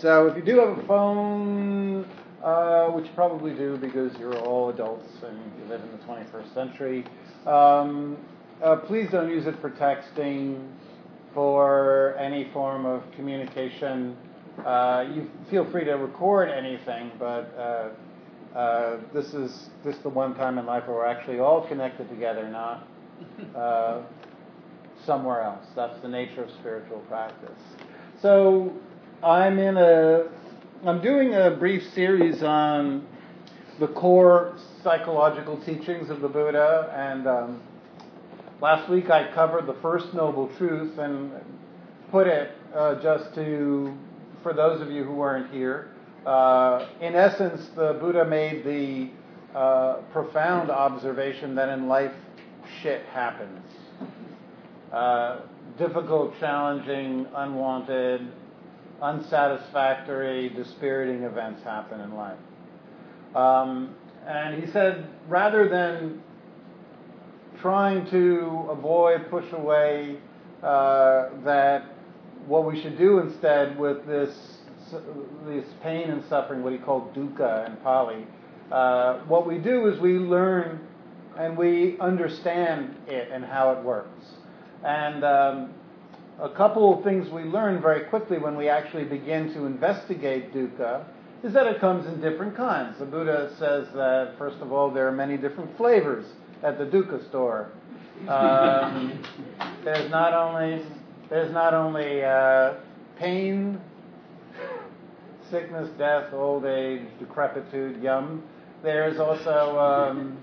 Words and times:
So 0.00 0.28
if 0.28 0.36
you 0.36 0.42
do 0.42 0.58
have 0.60 0.78
a 0.78 0.86
phone, 0.86 2.04
uh, 2.42 2.86
which 2.88 3.06
you 3.06 3.12
probably 3.14 3.52
do 3.52 3.76
because 3.76 4.16
you're 4.18 4.38
all 4.38 4.70
adults 4.70 5.10
and 5.24 5.38
you 5.58 5.68
live 5.68 5.80
in 5.82 5.90
the 5.90 5.98
21st 6.04 6.54
century, 6.54 7.04
um, 7.46 8.16
uh, 8.62 8.76
please 8.76 9.10
don't 9.10 9.28
use 9.28 9.46
it 9.46 9.54
for 9.60 9.70
texting, 9.70 10.68
for 11.34 12.14
any 12.18 12.48
form 12.52 12.86
of 12.86 13.02
communication. 13.16 14.16
Uh, 14.64 15.04
you 15.12 15.28
feel 15.50 15.68
free 15.70 15.84
to 15.84 15.94
record 15.94 16.48
anything, 16.48 17.10
but 17.18 17.52
uh, 17.58 18.56
uh, 18.56 19.00
this 19.12 19.34
is 19.34 19.70
this 19.84 19.96
is 19.96 20.02
the 20.02 20.08
one 20.08 20.34
time 20.34 20.58
in 20.58 20.66
life 20.66 20.86
where 20.86 20.98
we're 20.98 21.06
actually 21.06 21.40
all 21.40 21.66
connected 21.66 22.08
together, 22.08 22.48
not 22.48 22.86
uh, 23.56 24.02
somewhere 25.04 25.42
else. 25.42 25.66
That's 25.74 26.00
the 26.02 26.08
nature 26.08 26.44
of 26.44 26.50
spiritual 26.52 27.00
practice. 27.08 27.60
So 28.22 28.72
I'm 29.22 29.58
in 29.58 29.78
a, 29.78 30.28
I'm 30.84 31.00
doing 31.00 31.34
a 31.34 31.50
brief 31.50 31.82
series 31.94 32.42
on 32.42 33.06
the 33.80 33.88
core 33.88 34.58
psychological 34.84 35.56
teachings 35.64 36.10
of 36.10 36.20
the 36.20 36.28
Buddha, 36.28 36.92
and 36.94 37.26
um, 37.26 37.62
last 38.60 38.90
week 38.90 39.08
I 39.08 39.32
covered 39.32 39.66
the 39.66 39.76
first 39.80 40.12
noble 40.12 40.54
truth 40.58 40.98
and 40.98 41.32
put 42.10 42.26
it 42.26 42.52
uh, 42.74 43.00
just 43.02 43.34
to, 43.36 43.96
for 44.42 44.52
those 44.52 44.82
of 44.82 44.90
you 44.90 45.02
who 45.02 45.14
weren't 45.14 45.50
here. 45.50 45.92
Uh, 46.26 46.86
in 47.00 47.14
essence, 47.14 47.70
the 47.74 47.96
Buddha 47.98 48.24
made 48.24 48.64
the 48.64 49.10
uh, 49.58 50.02
profound 50.12 50.70
observation 50.70 51.54
that 51.54 51.70
in 51.70 51.88
life 51.88 52.12
shit 52.82 53.02
happens. 53.06 53.64
Uh, 54.92 55.40
difficult, 55.78 56.38
challenging, 56.38 57.26
unwanted, 57.34 58.30
unsatisfactory, 59.02 60.48
dispiriting 60.50 61.22
events 61.22 61.62
happen 61.62 62.00
in 62.00 62.14
life. 62.14 62.38
Um, 63.34 63.94
and 64.26 64.62
he 64.62 64.70
said, 64.70 65.08
rather 65.28 65.68
than 65.68 66.22
trying 67.60 68.08
to 68.10 68.66
avoid, 68.70 69.28
push 69.30 69.50
away, 69.52 70.18
uh, 70.62 71.28
that 71.44 71.84
what 72.46 72.64
we 72.64 72.80
should 72.80 72.98
do 72.98 73.18
instead 73.18 73.78
with 73.78 74.06
this 74.06 74.30
this 75.46 75.64
pain 75.82 76.10
and 76.10 76.22
suffering, 76.28 76.62
what 76.62 76.72
he 76.72 76.78
called 76.78 77.12
dukkha 77.12 77.68
in 77.68 77.76
Pali, 77.78 78.24
uh, 78.70 79.18
what 79.26 79.46
we 79.46 79.58
do 79.58 79.88
is 79.88 79.98
we 79.98 80.12
learn 80.12 80.80
and 81.36 81.56
we 81.56 81.98
understand 81.98 82.94
it 83.08 83.28
and 83.32 83.44
how 83.44 83.72
it 83.72 83.82
works. 83.82 84.24
And 84.84 85.24
um, 85.24 85.74
a 86.40 86.48
couple 86.50 86.98
of 86.98 87.04
things 87.04 87.30
we 87.30 87.42
learn 87.42 87.80
very 87.80 88.04
quickly 88.04 88.38
when 88.38 88.56
we 88.56 88.68
actually 88.68 89.04
begin 89.04 89.52
to 89.54 89.64
investigate 89.64 90.52
dukkha 90.52 91.04
is 91.42 91.52
that 91.52 91.66
it 91.66 91.80
comes 91.80 92.06
in 92.06 92.20
different 92.20 92.56
kinds. 92.56 92.98
The 92.98 93.04
Buddha 93.04 93.54
says 93.58 93.86
that, 93.94 94.34
first 94.38 94.56
of 94.60 94.72
all, 94.72 94.90
there 94.90 95.06
are 95.06 95.12
many 95.12 95.36
different 95.36 95.76
flavors 95.76 96.26
at 96.62 96.78
the 96.78 96.84
dukkha 96.84 97.26
store. 97.28 97.70
Um, 98.28 99.22
there's 99.84 100.10
not 100.10 100.34
only 100.34 100.84
there's 101.28 101.52
not 101.52 101.74
only 101.74 102.22
uh, 102.22 102.74
pain, 103.18 103.80
sickness, 105.50 105.90
death, 105.98 106.32
old 106.32 106.64
age, 106.64 107.02
decrepitude, 107.18 108.02
yum. 108.02 108.42
There's 108.82 109.18
also 109.18 109.78
um, 109.78 110.38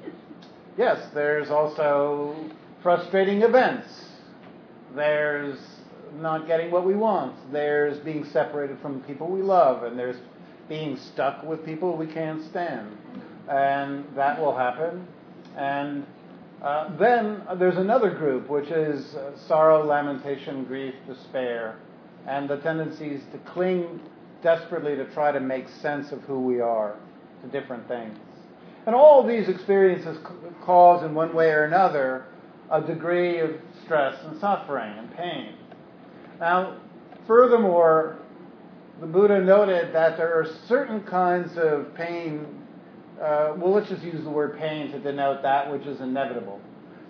yes, 0.78 1.10
there's 1.14 1.50
also 1.50 2.36
frustrating 2.82 3.42
events. 3.42 3.88
There's 4.96 5.58
not 6.16 6.48
getting 6.48 6.72
what 6.72 6.86
we 6.86 6.96
want. 6.96 7.36
There's 7.52 8.00
being 8.00 8.26
separated 8.26 8.80
from 8.82 9.02
people 9.02 9.28
we 9.28 9.42
love, 9.42 9.84
and 9.84 9.98
there's 9.98 10.18
being 10.70 10.98
stuck 10.98 11.44
with 11.44 11.66
people 11.66 11.98
we 11.98 12.08
can't 12.08 12.44
stand. 12.50 12.98
And 13.50 14.06
that 14.16 14.40
will 14.40 14.56
happen. 14.56 15.08
And 15.58 16.06
uh, 16.62 16.96
then 16.98 17.42
there's 17.58 17.78
another 17.78 18.10
group, 18.10 18.50
which 18.50 18.70
is 18.70 19.16
uh, 19.16 19.38
sorrow, 19.48 19.86
lamentation, 19.86 20.64
grief, 20.64 20.96
despair, 21.08 21.78
and 22.26 22.50
the 22.50 22.58
tendencies 22.58 23.22
to 23.34 23.38
cling 23.52 24.00
desperately 24.42 24.96
to 24.96 25.06
try 25.14 25.32
to 25.32 25.40
make 25.40 25.68
sense 25.68 26.12
of 26.12 26.22
who 26.22 26.40
we 26.40 26.62
are 26.62 26.96
to 27.42 27.48
different 27.48 27.88
things. 27.88 28.18
And 28.86 28.96
all 28.96 29.26
these 29.26 29.48
experiences 29.48 30.18
cause, 30.64 31.04
in 31.04 31.14
one 31.14 31.34
way 31.34 31.50
or 31.50 31.64
another, 31.66 32.26
a 32.72 32.82
degree 32.82 33.40
of 33.40 33.52
stress 33.84 34.16
and 34.26 34.40
suffering 34.40 34.98
and 34.98 35.14
pain. 35.16 35.56
Now, 36.44 36.76
furthermore, 37.26 38.18
the 39.00 39.08
Buddha 39.08 39.40
noted 39.40 39.96
that 39.96 40.18
there 40.18 40.38
are 40.38 40.46
certain 40.68 41.02
kinds 41.04 41.56
of 41.56 41.96
pain. 41.96 42.46
Uh, 43.16 43.54
well, 43.56 43.72
let's 43.72 43.88
just 43.88 44.04
use 44.04 44.22
the 44.26 44.30
word 44.30 44.60
pain 44.60 44.92
to 44.92 45.00
denote 45.00 45.42
that 45.42 45.72
which 45.72 45.84
is 45.84 46.02
inevitable. 46.02 46.60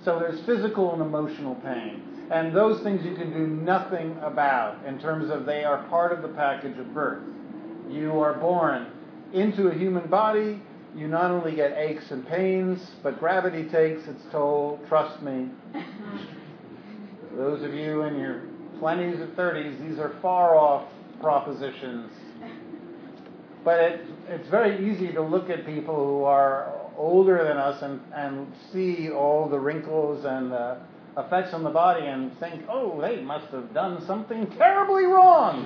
So 0.06 0.20
there's 0.20 0.40
physical 0.46 0.94
and 0.94 1.02
emotional 1.02 1.56
pain. 1.56 2.04
And 2.30 2.56
those 2.56 2.84
things 2.84 3.04
you 3.04 3.16
can 3.16 3.34
do 3.34 3.48
nothing 3.48 4.16
about 4.22 4.86
in 4.86 5.00
terms 5.00 5.32
of 5.32 5.48
they 5.48 5.64
are 5.64 5.82
part 5.86 6.12
of 6.12 6.22
the 6.22 6.28
package 6.28 6.78
of 6.78 6.94
birth. 6.94 7.24
You 7.90 8.20
are 8.20 8.36
born 8.36 8.86
into 9.34 9.70
a 9.70 9.74
human 9.74 10.08
body. 10.12 10.62
You 10.96 11.08
not 11.08 11.32
only 11.32 11.56
get 11.56 11.76
aches 11.76 12.12
and 12.12 12.24
pains, 12.28 12.92
but 13.02 13.18
gravity 13.18 13.64
takes 13.64 14.08
its 14.08 14.22
toll. 14.32 14.80
Trust 14.88 15.24
me. 15.24 15.50
Those 17.36 17.64
of 17.64 17.74
you 17.74 18.04
in 18.04 18.20
your 18.20 18.53
20s 18.84 19.22
and 19.22 19.38
30s, 19.38 19.90
these 19.90 19.98
are 19.98 20.14
far 20.22 20.58
off 20.58 20.90
propositions. 21.22 22.12
But 23.64 23.80
it, 23.80 24.06
it's 24.28 24.50
very 24.50 24.92
easy 24.92 25.14
to 25.14 25.22
look 25.22 25.50
at 25.50 25.66
people 25.66 25.96
who 25.96 26.24
are 26.26 26.70
older 26.98 27.46
than 27.46 27.56
us 27.56 27.82
and, 27.82 28.02
and 28.14 28.54
see 28.74 29.10
all 29.10 29.48
the 29.48 29.58
wrinkles 29.58 30.26
and 30.26 30.52
the 30.52 30.80
effects 31.16 31.54
on 31.54 31.64
the 31.64 31.70
body 31.70 32.08
and 32.08 32.38
think, 32.42 32.66
oh, 32.70 33.00
they 33.00 33.22
must 33.22 33.48
have 33.54 33.74
done 33.74 34.06
something 34.06 34.48
terribly 34.58 35.06
wrong. 35.06 35.64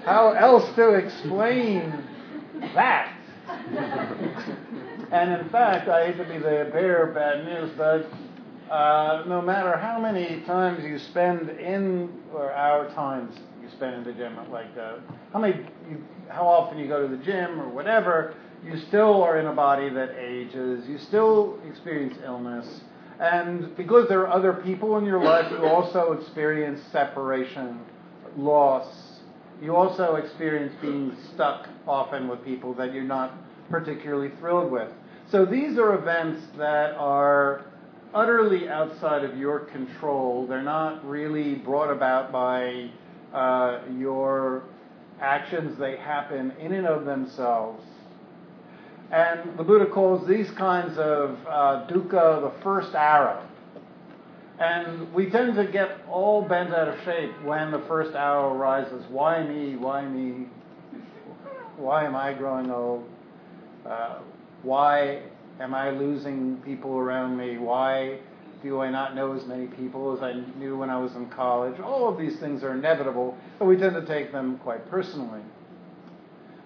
How 0.04 0.30
else 0.38 0.72
to 0.76 0.94
explain 0.94 2.04
that? 2.74 3.18
and 5.10 5.40
in 5.40 5.48
fact, 5.48 5.88
I 5.88 6.06
hate 6.06 6.18
to 6.18 6.24
be 6.24 6.38
the 6.38 6.70
bearer 6.72 7.08
of 7.08 7.14
bad 7.16 7.44
news, 7.44 7.72
but 7.76 8.06
uh, 8.72 9.22
no 9.26 9.42
matter 9.42 9.76
how 9.76 10.00
many 10.00 10.40
times 10.46 10.82
you 10.82 10.98
spend 10.98 11.50
in, 11.50 12.10
or 12.32 12.50
hour 12.54 12.88
times 12.94 13.36
you 13.62 13.68
spend 13.68 13.94
in 13.96 14.02
the 14.02 14.12
gym, 14.14 14.34
like 14.50 14.74
uh, 14.80 14.96
how 15.30 15.38
many, 15.38 15.58
you, 15.90 16.02
how 16.28 16.46
often 16.46 16.78
you 16.78 16.88
go 16.88 17.06
to 17.06 17.14
the 17.14 17.22
gym 17.22 17.60
or 17.60 17.68
whatever, 17.68 18.34
you 18.64 18.78
still 18.78 19.22
are 19.22 19.38
in 19.38 19.46
a 19.46 19.52
body 19.52 19.90
that 19.90 20.16
ages. 20.18 20.88
You 20.88 20.96
still 20.96 21.60
experience 21.68 22.16
illness. 22.24 22.80
And 23.20 23.76
because 23.76 24.08
there 24.08 24.20
are 24.20 24.30
other 24.30 24.54
people 24.54 24.96
in 24.96 25.04
your 25.04 25.22
life, 25.22 25.50
you 25.50 25.66
also 25.66 26.12
experience 26.12 26.80
separation, 26.90 27.78
loss. 28.38 29.20
You 29.60 29.76
also 29.76 30.14
experience 30.14 30.72
being 30.80 31.14
stuck 31.34 31.68
often 31.86 32.26
with 32.26 32.42
people 32.42 32.72
that 32.74 32.94
you're 32.94 33.04
not 33.04 33.34
particularly 33.68 34.30
thrilled 34.38 34.72
with. 34.72 34.90
So 35.30 35.44
these 35.44 35.76
are 35.76 35.94
events 35.94 36.40
that 36.56 36.94
are 36.94 37.66
utterly 38.14 38.68
outside 38.68 39.24
of 39.24 39.36
your 39.36 39.60
control. 39.60 40.46
They're 40.46 40.62
not 40.62 41.06
really 41.08 41.54
brought 41.54 41.90
about 41.90 42.32
by 42.32 42.90
uh, 43.32 43.80
your 43.96 44.64
actions, 45.20 45.78
they 45.78 45.96
happen 45.96 46.52
in 46.60 46.72
and 46.72 46.86
of 46.86 47.04
themselves. 47.04 47.84
And 49.10 49.58
the 49.58 49.62
Buddha 49.62 49.86
calls 49.86 50.26
these 50.26 50.50
kinds 50.52 50.98
of 50.98 51.38
uh, 51.46 51.86
dukkha 51.88 52.40
the 52.40 52.52
first 52.62 52.94
arrow. 52.94 53.46
And 54.58 55.12
we 55.12 55.28
tend 55.28 55.54
to 55.56 55.66
get 55.66 55.98
all 56.08 56.42
bent 56.42 56.72
out 56.72 56.88
of 56.88 57.02
shape 57.04 57.30
when 57.42 57.70
the 57.70 57.80
first 57.80 58.14
arrow 58.14 58.54
rises. 58.54 59.04
Why 59.08 59.42
me? 59.42 59.76
Why 59.76 60.04
me? 60.06 60.46
Why 61.76 62.04
am 62.04 62.14
I 62.14 62.32
growing 62.32 62.70
old? 62.70 63.08
Uh, 63.86 64.20
why 64.62 65.22
Am 65.60 65.74
I 65.74 65.90
losing 65.90 66.56
people 66.64 66.96
around 66.96 67.36
me? 67.36 67.58
Why 67.58 68.18
do 68.62 68.80
I 68.80 68.90
not 68.90 69.14
know 69.14 69.32
as 69.32 69.44
many 69.46 69.66
people 69.66 70.16
as 70.16 70.22
I 70.22 70.32
knew 70.58 70.76
when 70.76 70.88
I 70.90 70.98
was 70.98 71.14
in 71.14 71.28
college? 71.28 71.78
All 71.80 72.08
of 72.08 72.18
these 72.18 72.38
things 72.38 72.62
are 72.62 72.72
inevitable, 72.72 73.36
but 73.58 73.66
we 73.66 73.76
tend 73.76 73.94
to 73.94 74.06
take 74.06 74.32
them 74.32 74.58
quite 74.58 74.88
personally. 74.90 75.42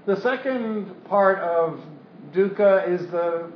The 0.07 0.21
second 0.21 1.05
part 1.05 1.39
of 1.41 1.81
dukkha 2.33 2.89
is 2.89 3.07
the, 3.11 3.51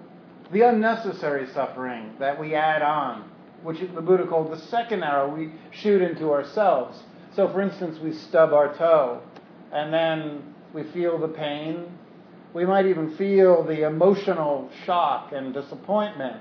the 0.52 0.62
unnecessary 0.62 1.46
suffering 1.52 2.14
that 2.18 2.38
we 2.40 2.54
add 2.54 2.82
on, 2.82 3.30
which 3.62 3.78
the 3.78 4.00
Buddha 4.00 4.26
called 4.26 4.50
the 4.50 4.58
second 4.58 5.04
arrow 5.04 5.32
we 5.32 5.52
shoot 5.70 6.02
into 6.02 6.32
ourselves. 6.32 6.98
So, 7.36 7.46
for 7.48 7.60
instance, 7.60 7.98
we 8.00 8.12
stub 8.12 8.52
our 8.52 8.74
toe, 8.76 9.20
and 9.70 9.92
then 9.94 10.54
we 10.72 10.82
feel 10.82 11.18
the 11.18 11.28
pain, 11.28 11.86
we 12.54 12.66
might 12.66 12.86
even 12.86 13.16
feel 13.16 13.64
the 13.64 13.86
emotional 13.86 14.70
shock 14.84 15.32
and 15.32 15.54
disappointment. 15.54 16.36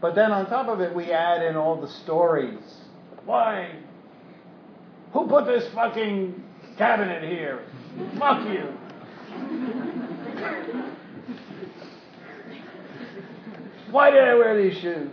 But 0.00 0.14
then 0.14 0.32
on 0.32 0.46
top 0.46 0.68
of 0.68 0.80
it, 0.80 0.94
we 0.94 1.10
add 1.12 1.42
in 1.42 1.56
all 1.56 1.80
the 1.80 1.88
stories. 1.88 2.62
Why? 3.24 3.70
Who 5.12 5.26
put 5.26 5.46
this 5.46 5.72
fucking 5.74 6.42
cabinet 6.76 7.22
here. 7.22 7.62
Fuck 8.18 8.48
you. 8.48 8.64
Why 13.90 14.10
did 14.10 14.24
I 14.24 14.34
wear 14.34 14.60
these 14.60 14.76
shoes? 14.80 15.10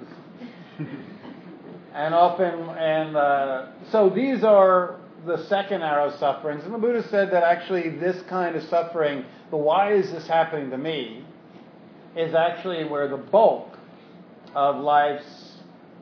and 1.94 2.16
often, 2.16 2.60
and 2.70 3.16
uh, 3.16 3.68
so 3.92 4.10
these 4.10 4.44
are 4.44 5.00
the 5.26 5.46
second 5.46 5.84
arrow 5.84 6.16
sufferings. 6.18 6.64
And 6.64 6.74
the 6.74 6.80
Buddha 6.80 7.08
said 7.10 7.32
that 7.32 7.44
actually 7.44 7.90
this 7.90 8.22
kind 8.24 8.56
of 8.56 8.64
suffering, 8.64 9.24
the 9.52 9.58
why 9.58 9.94
is 9.94 10.12
this 10.12 10.28
happening 10.28 10.72
to 10.72 10.78
me, 10.78 11.24
is 12.16 12.34
actually 12.34 12.86
where 12.86 13.08
the 13.08 13.18
bulk 13.18 13.78
of 14.56 14.78
life's 14.78 15.58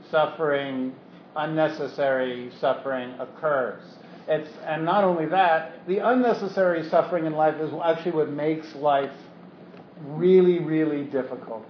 suffering, 0.09 0.93
unnecessary 1.35 2.51
suffering 2.59 3.13
occurs. 3.19 3.83
It's, 4.27 4.49
and 4.65 4.85
not 4.85 5.03
only 5.03 5.25
that, 5.27 5.85
the 5.87 5.97
unnecessary 5.97 6.87
suffering 6.89 7.25
in 7.25 7.33
life 7.33 7.55
is 7.59 7.71
actually 7.83 8.11
what 8.11 8.29
makes 8.29 8.75
life 8.75 9.11
really, 10.05 10.59
really 10.59 11.03
difficult. 11.03 11.65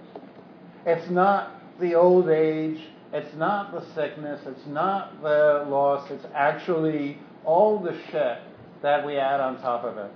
It's 0.86 1.10
not 1.10 1.62
the 1.80 1.94
old 1.94 2.28
age, 2.28 2.80
it's 3.12 3.34
not 3.36 3.72
the 3.72 3.84
sickness, 3.94 4.40
it's 4.46 4.66
not 4.66 5.22
the 5.22 5.64
loss, 5.68 6.10
it's 6.10 6.26
actually 6.34 7.18
all 7.44 7.78
the 7.78 7.98
shit 8.10 8.38
that 8.82 9.04
we 9.04 9.16
add 9.16 9.40
on 9.40 9.60
top 9.60 9.84
of 9.84 9.98
it. 9.98 10.10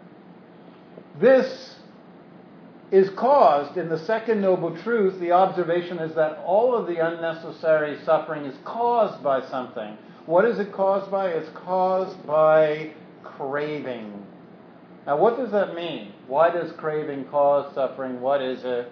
This 1.20 1.76
is 2.90 3.10
caused 3.10 3.76
in 3.76 3.88
the 3.88 3.98
second 3.98 4.40
noble 4.40 4.76
truth. 4.82 5.18
The 5.20 5.32
observation 5.32 5.98
is 5.98 6.14
that 6.14 6.42
all 6.44 6.76
of 6.76 6.86
the 6.86 7.04
unnecessary 7.04 7.98
suffering 8.04 8.44
is 8.44 8.56
caused 8.64 9.22
by 9.22 9.44
something. 9.48 9.96
What 10.26 10.44
is 10.44 10.58
it 10.58 10.72
caused 10.72 11.10
by? 11.10 11.28
It's 11.28 11.50
caused 11.50 12.26
by 12.26 12.92
craving. 13.22 14.24
Now, 15.06 15.18
what 15.18 15.36
does 15.36 15.50
that 15.52 15.74
mean? 15.74 16.12
Why 16.28 16.50
does 16.50 16.72
craving 16.72 17.26
cause 17.26 17.74
suffering? 17.74 18.20
What 18.20 18.40
is 18.40 18.64
it? 18.64 18.90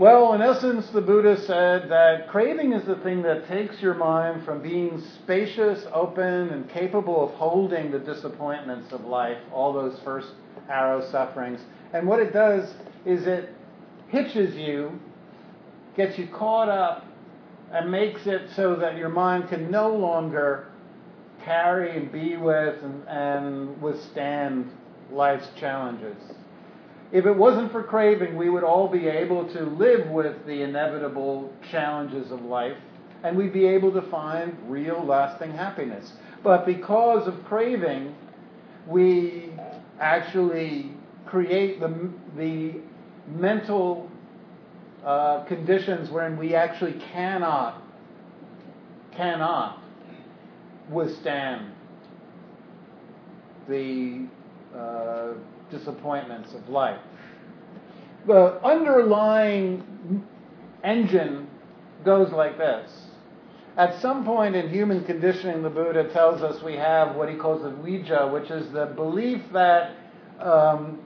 Well, 0.00 0.32
in 0.32 0.40
essence, 0.40 0.88
the 0.88 1.02
Buddha 1.02 1.38
said 1.42 1.90
that 1.90 2.26
craving 2.28 2.72
is 2.72 2.86
the 2.86 2.96
thing 2.96 3.20
that 3.20 3.46
takes 3.46 3.82
your 3.82 3.92
mind 3.92 4.46
from 4.46 4.62
being 4.62 4.98
spacious, 4.98 5.84
open, 5.92 6.48
and 6.48 6.66
capable 6.70 7.22
of 7.22 7.34
holding 7.34 7.90
the 7.90 7.98
disappointments 7.98 8.94
of 8.94 9.04
life, 9.04 9.36
all 9.52 9.74
those 9.74 10.00
first 10.02 10.28
arrow 10.70 11.06
sufferings. 11.10 11.60
And 11.92 12.08
what 12.08 12.18
it 12.18 12.32
does 12.32 12.72
is 13.04 13.26
it 13.26 13.50
hitches 14.08 14.56
you, 14.56 14.98
gets 15.98 16.16
you 16.16 16.28
caught 16.28 16.70
up, 16.70 17.04
and 17.70 17.90
makes 17.90 18.26
it 18.26 18.48
so 18.56 18.76
that 18.76 18.96
your 18.96 19.10
mind 19.10 19.50
can 19.50 19.70
no 19.70 19.94
longer 19.94 20.68
carry 21.44 21.94
and 21.94 22.10
be 22.10 22.38
with 22.38 22.82
and, 22.82 23.06
and 23.06 23.82
withstand 23.82 24.72
life's 25.12 25.48
challenges. 25.58 26.16
If 27.12 27.26
it 27.26 27.36
wasn't 27.36 27.72
for 27.72 27.82
craving, 27.82 28.36
we 28.36 28.50
would 28.50 28.62
all 28.62 28.88
be 28.88 29.08
able 29.08 29.52
to 29.52 29.62
live 29.64 30.08
with 30.08 30.46
the 30.46 30.62
inevitable 30.62 31.52
challenges 31.70 32.30
of 32.30 32.42
life 32.42 32.76
and 33.22 33.36
we'd 33.36 33.52
be 33.52 33.66
able 33.66 33.92
to 33.92 34.02
find 34.02 34.56
real 34.66 35.04
lasting 35.04 35.52
happiness. 35.52 36.12
But 36.42 36.64
because 36.64 37.26
of 37.26 37.44
craving, 37.44 38.14
we 38.86 39.50
actually 39.98 40.92
create 41.26 41.80
the, 41.80 42.10
the 42.36 42.80
mental 43.28 44.10
uh, 45.04 45.44
conditions 45.44 46.10
wherein 46.10 46.36
we 46.36 46.54
actually 46.54 46.94
cannot, 47.12 47.82
cannot 49.12 49.82
withstand 50.88 51.72
the 53.68 54.26
uh, 54.74 55.34
disappointments 55.70 56.52
of 56.54 56.68
life. 56.68 57.00
The 58.26 58.62
underlying 58.64 60.26
engine 60.84 61.48
goes 62.04 62.32
like 62.32 62.58
this. 62.58 62.90
At 63.76 64.00
some 64.00 64.24
point 64.24 64.56
in 64.56 64.68
human 64.68 65.04
conditioning, 65.04 65.62
the 65.62 65.70
Buddha 65.70 66.12
tells 66.12 66.42
us 66.42 66.62
we 66.62 66.74
have 66.74 67.16
what 67.16 67.28
he 67.28 67.36
calls 67.36 67.62
the 67.62 67.70
vijja, 67.70 68.30
which 68.32 68.50
is 68.50 68.70
the 68.72 68.86
belief 68.86 69.40
that 69.52 69.94
um, 70.38 71.00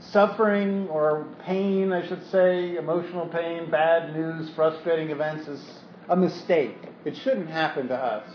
suffering 0.00 0.88
or 0.88 1.26
pain, 1.44 1.92
I 1.92 2.06
should 2.06 2.24
say, 2.30 2.76
emotional 2.76 3.26
pain, 3.26 3.70
bad 3.70 4.14
news, 4.14 4.50
frustrating 4.54 5.10
events 5.10 5.46
is 5.46 5.62
a 6.08 6.16
mistake. 6.16 6.76
It 7.04 7.16
shouldn't 7.16 7.50
happen 7.50 7.88
to 7.88 7.94
us. 7.94 8.28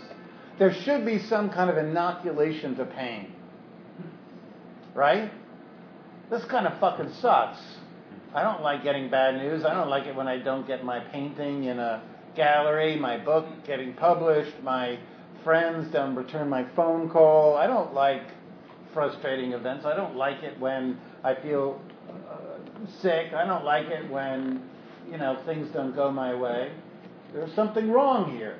There 0.58 0.72
should 0.72 1.04
be 1.04 1.18
some 1.18 1.50
kind 1.50 1.70
of 1.70 1.76
inoculation 1.76 2.76
to 2.76 2.84
pain 2.84 3.34
right? 4.94 5.32
This 6.30 6.44
kind 6.44 6.66
of 6.66 6.78
fucking 6.78 7.12
sucks. 7.20 7.60
I 8.34 8.42
don't 8.42 8.62
like 8.62 8.84
getting 8.84 9.10
bad 9.10 9.36
news. 9.36 9.64
I 9.64 9.74
don't 9.74 9.88
like 9.88 10.06
it 10.06 10.14
when 10.14 10.28
I 10.28 10.38
don't 10.38 10.66
get 10.66 10.84
my 10.84 11.00
painting 11.00 11.64
in 11.64 11.78
a 11.78 12.02
gallery, 12.36 12.96
my 12.96 13.18
book 13.18 13.46
getting 13.66 13.92
published, 13.94 14.54
my 14.62 14.98
friends 15.42 15.92
don't 15.92 16.14
return 16.14 16.48
my 16.48 16.64
phone 16.76 17.08
call. 17.08 17.56
I 17.56 17.66
don't 17.66 17.92
like 17.94 18.22
frustrating 18.92 19.52
events. 19.52 19.84
I 19.84 19.96
don't 19.96 20.16
like 20.16 20.42
it 20.42 20.58
when 20.60 20.98
I 21.24 21.34
feel 21.34 21.80
uh, 22.08 22.86
sick. 23.00 23.32
I 23.32 23.44
don't 23.46 23.64
like 23.64 23.86
it 23.86 24.08
when, 24.10 24.62
you 25.10 25.18
know, 25.18 25.40
things 25.46 25.70
don't 25.72 25.94
go 25.94 26.10
my 26.10 26.34
way. 26.34 26.72
There's 27.32 27.52
something 27.54 27.90
wrong 27.90 28.36
here. 28.36 28.58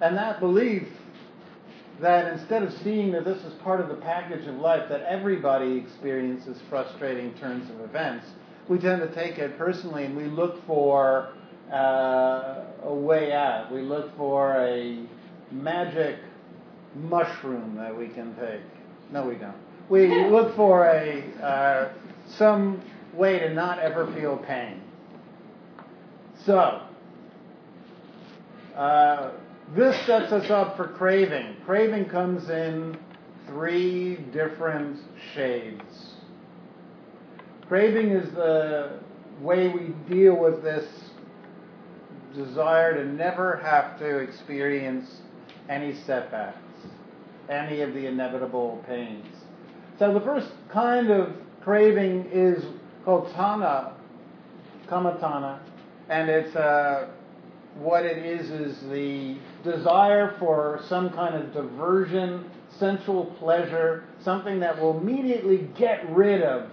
And 0.00 0.16
that 0.16 0.40
belief 0.40 0.88
that 2.00 2.32
instead 2.32 2.62
of 2.62 2.72
seeing 2.82 3.12
that 3.12 3.24
this 3.24 3.42
is 3.44 3.52
part 3.62 3.80
of 3.80 3.88
the 3.88 3.94
package 3.94 4.46
of 4.46 4.56
life, 4.56 4.88
that 4.88 5.02
everybody 5.02 5.76
experiences 5.76 6.58
frustrating 6.68 7.32
turns 7.34 7.70
of 7.70 7.80
events, 7.80 8.26
we 8.68 8.78
tend 8.78 9.00
to 9.02 9.14
take 9.14 9.38
it 9.38 9.56
personally 9.58 10.04
and 10.04 10.16
we 10.16 10.24
look 10.24 10.64
for 10.66 11.34
uh, 11.72 12.64
a 12.84 12.94
way 12.94 13.32
out. 13.32 13.72
We 13.72 13.82
look 13.82 14.16
for 14.16 14.56
a 14.56 15.06
magic 15.50 16.16
mushroom 16.94 17.76
that 17.76 17.96
we 17.96 18.08
can 18.08 18.34
take. 18.36 18.62
No, 19.12 19.26
we 19.26 19.34
don't. 19.36 19.54
We 19.88 20.24
look 20.30 20.56
for 20.56 20.86
a 20.86 21.22
uh, 21.42 21.92
some 22.26 22.82
way 23.12 23.38
to 23.38 23.52
not 23.52 23.78
ever 23.78 24.12
feel 24.14 24.36
pain. 24.36 24.80
So, 26.44 26.82
uh, 28.76 29.30
this 29.72 29.96
sets 30.06 30.32
us 30.32 30.50
up 30.50 30.76
for 30.76 30.88
craving. 30.88 31.56
Craving 31.64 32.06
comes 32.06 32.48
in 32.50 32.96
three 33.46 34.16
different 34.32 35.00
shades. 35.34 36.14
Craving 37.68 38.10
is 38.10 38.32
the 38.34 39.00
way 39.40 39.68
we 39.68 39.94
deal 40.08 40.36
with 40.36 40.62
this 40.62 40.86
desire 42.34 42.94
to 42.94 43.04
never 43.04 43.56
have 43.56 43.98
to 43.98 44.18
experience 44.18 45.22
any 45.68 45.94
setbacks, 45.94 46.58
any 47.48 47.80
of 47.80 47.94
the 47.94 48.06
inevitable 48.06 48.84
pains. 48.86 49.26
So 49.98 50.12
the 50.12 50.20
first 50.20 50.48
kind 50.70 51.10
of 51.10 51.32
craving 51.62 52.28
is 52.32 52.64
called 53.04 53.28
tanha, 53.32 53.94
kama 54.88 55.12
tanha, 55.14 55.60
and 56.08 56.28
it's 56.28 56.54
a 56.54 57.10
what 57.76 58.04
it 58.04 58.18
is 58.18 58.50
is 58.50 58.80
the 58.90 59.36
desire 59.64 60.36
for 60.38 60.80
some 60.88 61.10
kind 61.10 61.34
of 61.34 61.52
diversion, 61.52 62.50
sensual 62.78 63.26
pleasure, 63.38 64.04
something 64.22 64.60
that 64.60 64.80
will 64.80 64.98
immediately 64.98 65.68
get 65.76 66.08
rid 66.10 66.42
of 66.42 66.70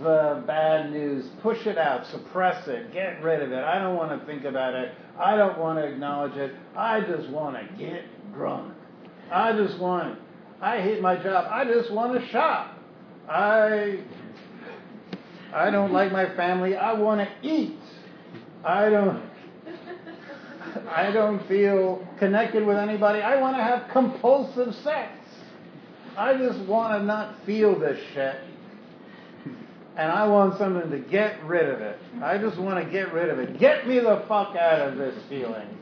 the 0.00 0.42
bad 0.46 0.90
news, 0.90 1.26
push 1.42 1.66
it 1.66 1.76
out, 1.76 2.06
suppress 2.06 2.66
it, 2.66 2.92
get 2.92 3.22
rid 3.22 3.42
of 3.42 3.52
it. 3.52 3.62
I 3.62 3.78
don't 3.78 3.96
want 3.96 4.18
to 4.18 4.26
think 4.26 4.44
about 4.44 4.74
it. 4.74 4.94
I 5.18 5.36
don't 5.36 5.58
want 5.58 5.78
to 5.78 5.84
acknowledge 5.84 6.36
it. 6.36 6.54
I 6.76 7.00
just 7.00 7.28
want 7.28 7.56
to 7.56 7.76
get 7.76 8.04
drunk. 8.32 8.74
I 9.30 9.52
just 9.52 9.78
want, 9.78 10.18
I 10.60 10.80
hate 10.80 11.00
my 11.02 11.16
job. 11.16 11.46
I 11.50 11.64
just 11.64 11.92
want 11.92 12.18
to 12.18 12.26
shop. 12.28 12.78
I, 13.28 14.00
I 15.54 15.70
don't 15.70 15.92
like 15.92 16.10
my 16.10 16.34
family. 16.36 16.74
I 16.74 16.94
want 16.94 17.20
to 17.20 17.48
eat. 17.48 17.78
I 18.64 18.88
don't, 18.88 19.22
I 20.94 21.10
don't 21.10 21.46
feel 21.48 22.06
connected 22.18 22.66
with 22.66 22.76
anybody. 22.76 23.20
I 23.20 23.40
want 23.40 23.56
to 23.56 23.62
have 23.62 23.88
compulsive 23.90 24.74
sex. 24.84 25.12
I 26.16 26.36
just 26.36 26.58
want 26.68 27.00
to 27.00 27.04
not 27.04 27.34
feel 27.46 27.78
this 27.78 27.98
shit. 28.12 28.36
And 29.96 30.12
I 30.12 30.26
want 30.26 30.58
something 30.58 30.90
to 30.90 30.98
get 30.98 31.42
rid 31.44 31.68
of 31.68 31.80
it. 31.80 31.98
I 32.22 32.36
just 32.36 32.58
want 32.58 32.84
to 32.84 32.90
get 32.90 33.12
rid 33.12 33.30
of 33.30 33.38
it. 33.38 33.58
Get 33.58 33.86
me 33.88 34.00
the 34.00 34.24
fuck 34.28 34.54
out 34.56 34.88
of 34.88 34.98
this 34.98 35.14
feeling. 35.28 35.78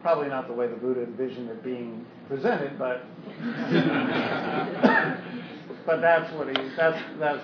Probably 0.00 0.28
not 0.28 0.46
the 0.46 0.54
way 0.54 0.68
the 0.68 0.76
Buddha 0.76 1.02
envisioned 1.02 1.50
it 1.50 1.62
being 1.64 2.06
presented, 2.28 2.78
but 2.78 3.02
but 5.84 6.00
that's 6.00 6.32
what 6.34 6.48
he 6.48 6.54
that's 6.76 7.02
that's 7.18 7.42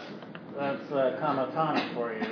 that's 0.57 0.93
uh, 0.93 1.17
kama 1.21 1.51
tanha 1.55 1.95
for 1.95 2.13
you. 2.13 2.27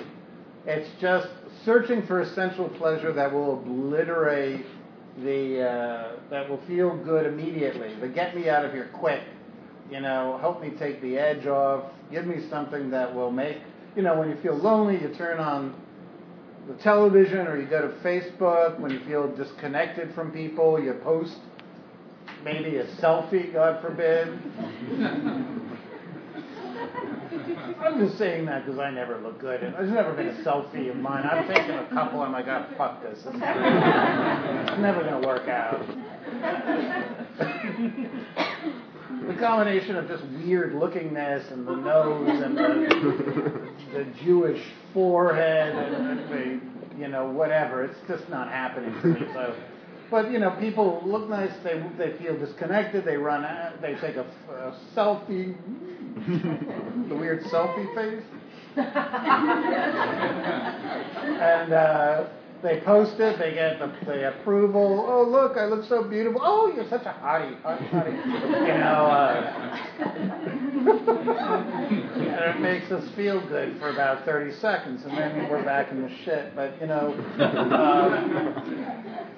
It's 0.67 0.89
just 1.01 1.29
searching 1.65 2.07
for 2.07 2.21
essential 2.21 2.69
pleasure 2.69 3.13
that 3.13 3.33
will 3.33 3.55
obliterate 3.55 4.65
the 5.23 5.63
uh, 5.63 6.13
that 6.31 6.49
will 6.49 6.61
feel 6.67 6.97
good 6.97 7.27
immediately, 7.27 7.95
but 8.01 8.15
get 8.15 8.37
me 8.37 8.49
out 8.49 8.65
of 8.65 8.73
here 8.73 8.91
quick. 8.93 9.23
You 9.91 10.01
know, 10.01 10.39
help 10.41 10.63
me 10.63 10.71
take 10.79 11.03
the 11.03 11.19
edge 11.19 11.47
off. 11.47 11.85
Give 12.13 12.27
me 12.27 12.49
something 12.49 12.91
that 12.91 13.15
will 13.15 13.31
make 13.31 13.59
you 13.97 14.03
know 14.03 14.19
when 14.19 14.31
you 14.31 14.37
feel 14.37 14.57
lonely, 14.57 15.01
you 15.01 15.09
turn 15.17 15.41
on 15.41 15.75
the 16.69 16.75
television 16.75 17.47
or 17.47 17.61
you 17.61 17.67
go 17.67 17.83
to 17.83 17.95
Facebook. 18.05 18.79
When 18.79 18.91
you 18.91 19.01
feel 19.01 19.35
disconnected 19.35 20.15
from 20.15 20.31
people, 20.31 20.83
you 20.83 20.93
post 21.03 21.37
maybe 22.45 22.77
a 22.77 22.87
selfie, 22.97 23.53
God 23.53 23.83
forbid. 23.83 25.57
I'm 27.81 27.99
just 27.99 28.19
saying 28.19 28.47
that 28.47 28.67
because 28.67 28.79
I 28.79 28.91
never 28.91 29.19
look 29.19 29.41
good. 29.41 29.63
And 29.63 29.75
there's 29.75 29.91
never 29.91 30.13
been 30.13 30.29
a 30.29 30.45
selfie 30.45 30.91
of 30.91 30.97
mine. 30.97 31.25
I've 31.25 31.47
taken 31.47 31.71
a 31.71 31.89
couple. 31.89 32.23
And 32.23 32.35
I'm 32.35 32.47
like, 32.47 32.47
oh, 32.47 32.67
fuck 32.77 33.03
this. 33.03 33.19
It's 33.25 33.37
never, 33.37 34.63
it's 34.69 34.81
never 34.81 35.03
going 35.03 35.21
to 35.21 35.27
work 35.27 35.49
out. 35.49 35.81
the 39.27 39.35
combination 39.41 39.97
of 39.97 40.09
just 40.09 40.25
weird 40.45 40.75
lookingness 40.75 41.51
and 41.53 41.67
the 41.67 41.77
nose 41.77 42.43
and 42.43 42.57
the, 42.57 43.73
the 43.95 44.07
Jewish 44.23 44.63
forehead 44.93 45.75
and 45.75 46.19
the, 46.31 46.61
you 46.99 47.09
know, 47.09 47.27
whatever. 47.31 47.85
It's 47.85 47.99
just 48.07 48.29
not 48.29 48.49
happening 48.49 49.01
to 49.01 49.07
me. 49.09 49.27
So 49.33 49.55
but 50.11 50.33
you 50.33 50.41
know, 50.41 50.51
people 50.59 51.01
look 51.05 51.29
nice. 51.29 51.53
They 51.63 51.81
they 51.97 52.19
feel 52.19 52.37
disconnected. 52.37 53.05
They 53.05 53.17
run. 53.17 53.45
Out, 53.45 53.81
they 53.81 53.95
take 53.95 54.17
a, 54.17 54.27
a 54.51 54.77
selfie. 54.97 55.55
the 57.09 57.15
weird 57.15 57.43
selfie 57.45 57.95
face. 57.95 58.23
and 58.77 58.93
uh, 61.73 62.27
they 62.63 62.81
post 62.81 63.19
it. 63.19 63.39
They 63.39 63.55
get 63.55 63.79
the, 63.79 63.91
the 64.05 64.29
approval. 64.29 65.07
Oh, 65.09 65.23
look, 65.23 65.57
I 65.57 65.65
look 65.65 65.87
so 65.89 66.05
beautiful. 66.05 66.43
Oh, 66.45 66.71
you're 66.75 66.87
such 66.89 67.07
a 67.07 67.13
hottie, 67.13 67.59
hottie, 67.63 67.89
hottie. 67.91 68.13
You 68.67 68.79
know. 68.79 69.07
Uh, 69.07 69.79
and 72.21 72.57
it 72.57 72.61
makes 72.61 72.93
us 72.93 73.09
feel 73.15 73.41
good 73.49 73.79
for 73.79 73.89
about 73.91 74.25
30 74.25 74.57
seconds, 74.61 75.03
and 75.05 75.17
then 75.17 75.49
we're 75.51 75.65
back 75.65 75.91
in 75.91 76.03
the 76.03 76.11
shit. 76.25 76.55
But 76.55 76.81
you 76.81 76.87
know. 76.87 77.13
Uh, 77.39 78.63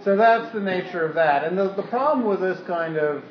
so 0.05 0.17
that's 0.17 0.53
the 0.53 0.61
nature 0.61 1.07
of 1.07 1.15
that. 1.15 1.45
And 1.45 1.57
the, 1.57 1.73
the 1.75 1.85
problem 1.85 2.27
with 2.27 2.41
this 2.41 2.61
kind 2.67 2.97
of 2.97 3.23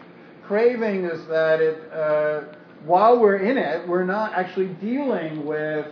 craving 0.44 1.04
is 1.06 1.28
that 1.28 1.60
it, 1.60 1.92
uh, 1.92 2.44
while 2.86 3.20
we're 3.20 3.38
in 3.38 3.58
it, 3.58 3.88
we're 3.88 4.04
not 4.04 4.34
actually 4.34 4.68
dealing 4.68 5.46
with 5.46 5.88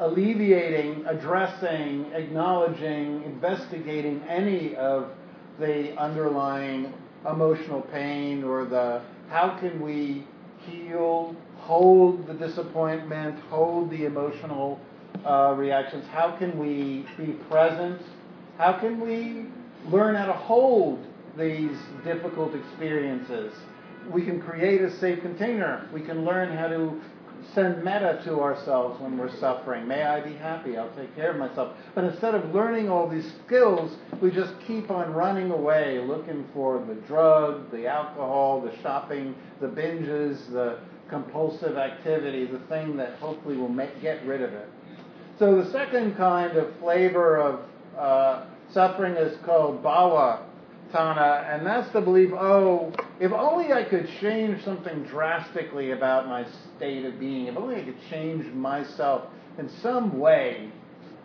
alleviating, 0.00 1.04
addressing, 1.06 2.06
acknowledging, 2.12 3.22
investigating 3.24 4.22
any 4.28 4.74
of 4.76 5.10
the 5.58 5.96
underlying 5.98 6.92
emotional 7.30 7.82
pain 7.82 8.42
or 8.42 8.64
the 8.64 9.02
how 9.28 9.56
can 9.58 9.80
we 9.80 10.24
heal, 10.66 11.36
hold 11.56 12.26
the 12.26 12.34
disappointment, 12.34 13.38
hold 13.44 13.90
the 13.90 14.04
emotional 14.04 14.80
uh, 15.24 15.54
reactions, 15.56 16.04
how 16.08 16.36
can 16.36 16.58
we 16.58 17.06
be 17.16 17.32
present, 17.48 18.00
how 18.58 18.72
can 18.72 19.00
we 19.00 19.46
learn 19.90 20.14
how 20.14 20.26
to 20.26 20.32
hold 20.32 21.04
these 21.36 21.76
difficult 22.04 22.54
experiences. 22.54 23.54
We 24.10 24.24
can 24.24 24.40
create 24.40 24.80
a 24.82 24.90
safe 24.98 25.20
container. 25.20 25.88
We 25.92 26.00
can 26.00 26.24
learn 26.24 26.56
how 26.56 26.68
to 26.68 27.00
send 27.54 27.82
metta 27.82 28.22
to 28.24 28.40
ourselves 28.40 29.00
when 29.00 29.18
we're 29.18 29.34
suffering. 29.38 29.86
May 29.86 30.02
I 30.02 30.20
be 30.20 30.34
happy. 30.34 30.76
I'll 30.76 30.94
take 30.94 31.14
care 31.14 31.32
of 31.32 31.36
myself. 31.36 31.76
But 31.94 32.04
instead 32.04 32.34
of 32.34 32.54
learning 32.54 32.88
all 32.88 33.08
these 33.08 33.30
skills, 33.44 33.96
we 34.20 34.30
just 34.30 34.54
keep 34.66 34.90
on 34.90 35.12
running 35.12 35.50
away, 35.50 36.00
looking 36.00 36.46
for 36.54 36.84
the 36.86 36.94
drug, 37.06 37.70
the 37.70 37.86
alcohol, 37.86 38.60
the 38.60 38.80
shopping, 38.82 39.34
the 39.60 39.66
binges, 39.66 40.50
the 40.52 40.78
compulsive 41.08 41.76
activity, 41.76 42.46
the 42.46 42.60
thing 42.60 42.96
that 42.96 43.14
hopefully 43.14 43.56
will 43.56 43.68
make, 43.68 44.00
get 44.00 44.24
rid 44.24 44.42
of 44.42 44.52
it. 44.52 44.68
So 45.38 45.62
the 45.62 45.70
second 45.70 46.16
kind 46.16 46.56
of 46.56 46.74
flavor 46.78 47.36
of 47.38 47.60
uh, 47.98 48.44
suffering 48.72 49.14
is 49.14 49.36
called 49.44 49.82
bhava 49.82 50.40
tanha, 50.92 51.54
and 51.54 51.66
that's 51.66 51.90
the 51.92 52.00
belief, 52.00 52.30
oh, 52.32 52.92
if 53.20 53.32
only 53.32 53.72
I 53.72 53.84
could 53.84 54.08
change 54.20 54.62
something 54.64 55.04
drastically 55.04 55.92
about 55.92 56.26
my 56.26 56.46
state 56.76 57.04
of 57.04 57.18
being, 57.18 57.46
if 57.46 57.56
only 57.56 57.76
I 57.76 57.84
could 57.84 57.98
change 58.10 58.46
myself 58.54 59.24
in 59.58 59.68
some 59.80 60.18
way, 60.18 60.70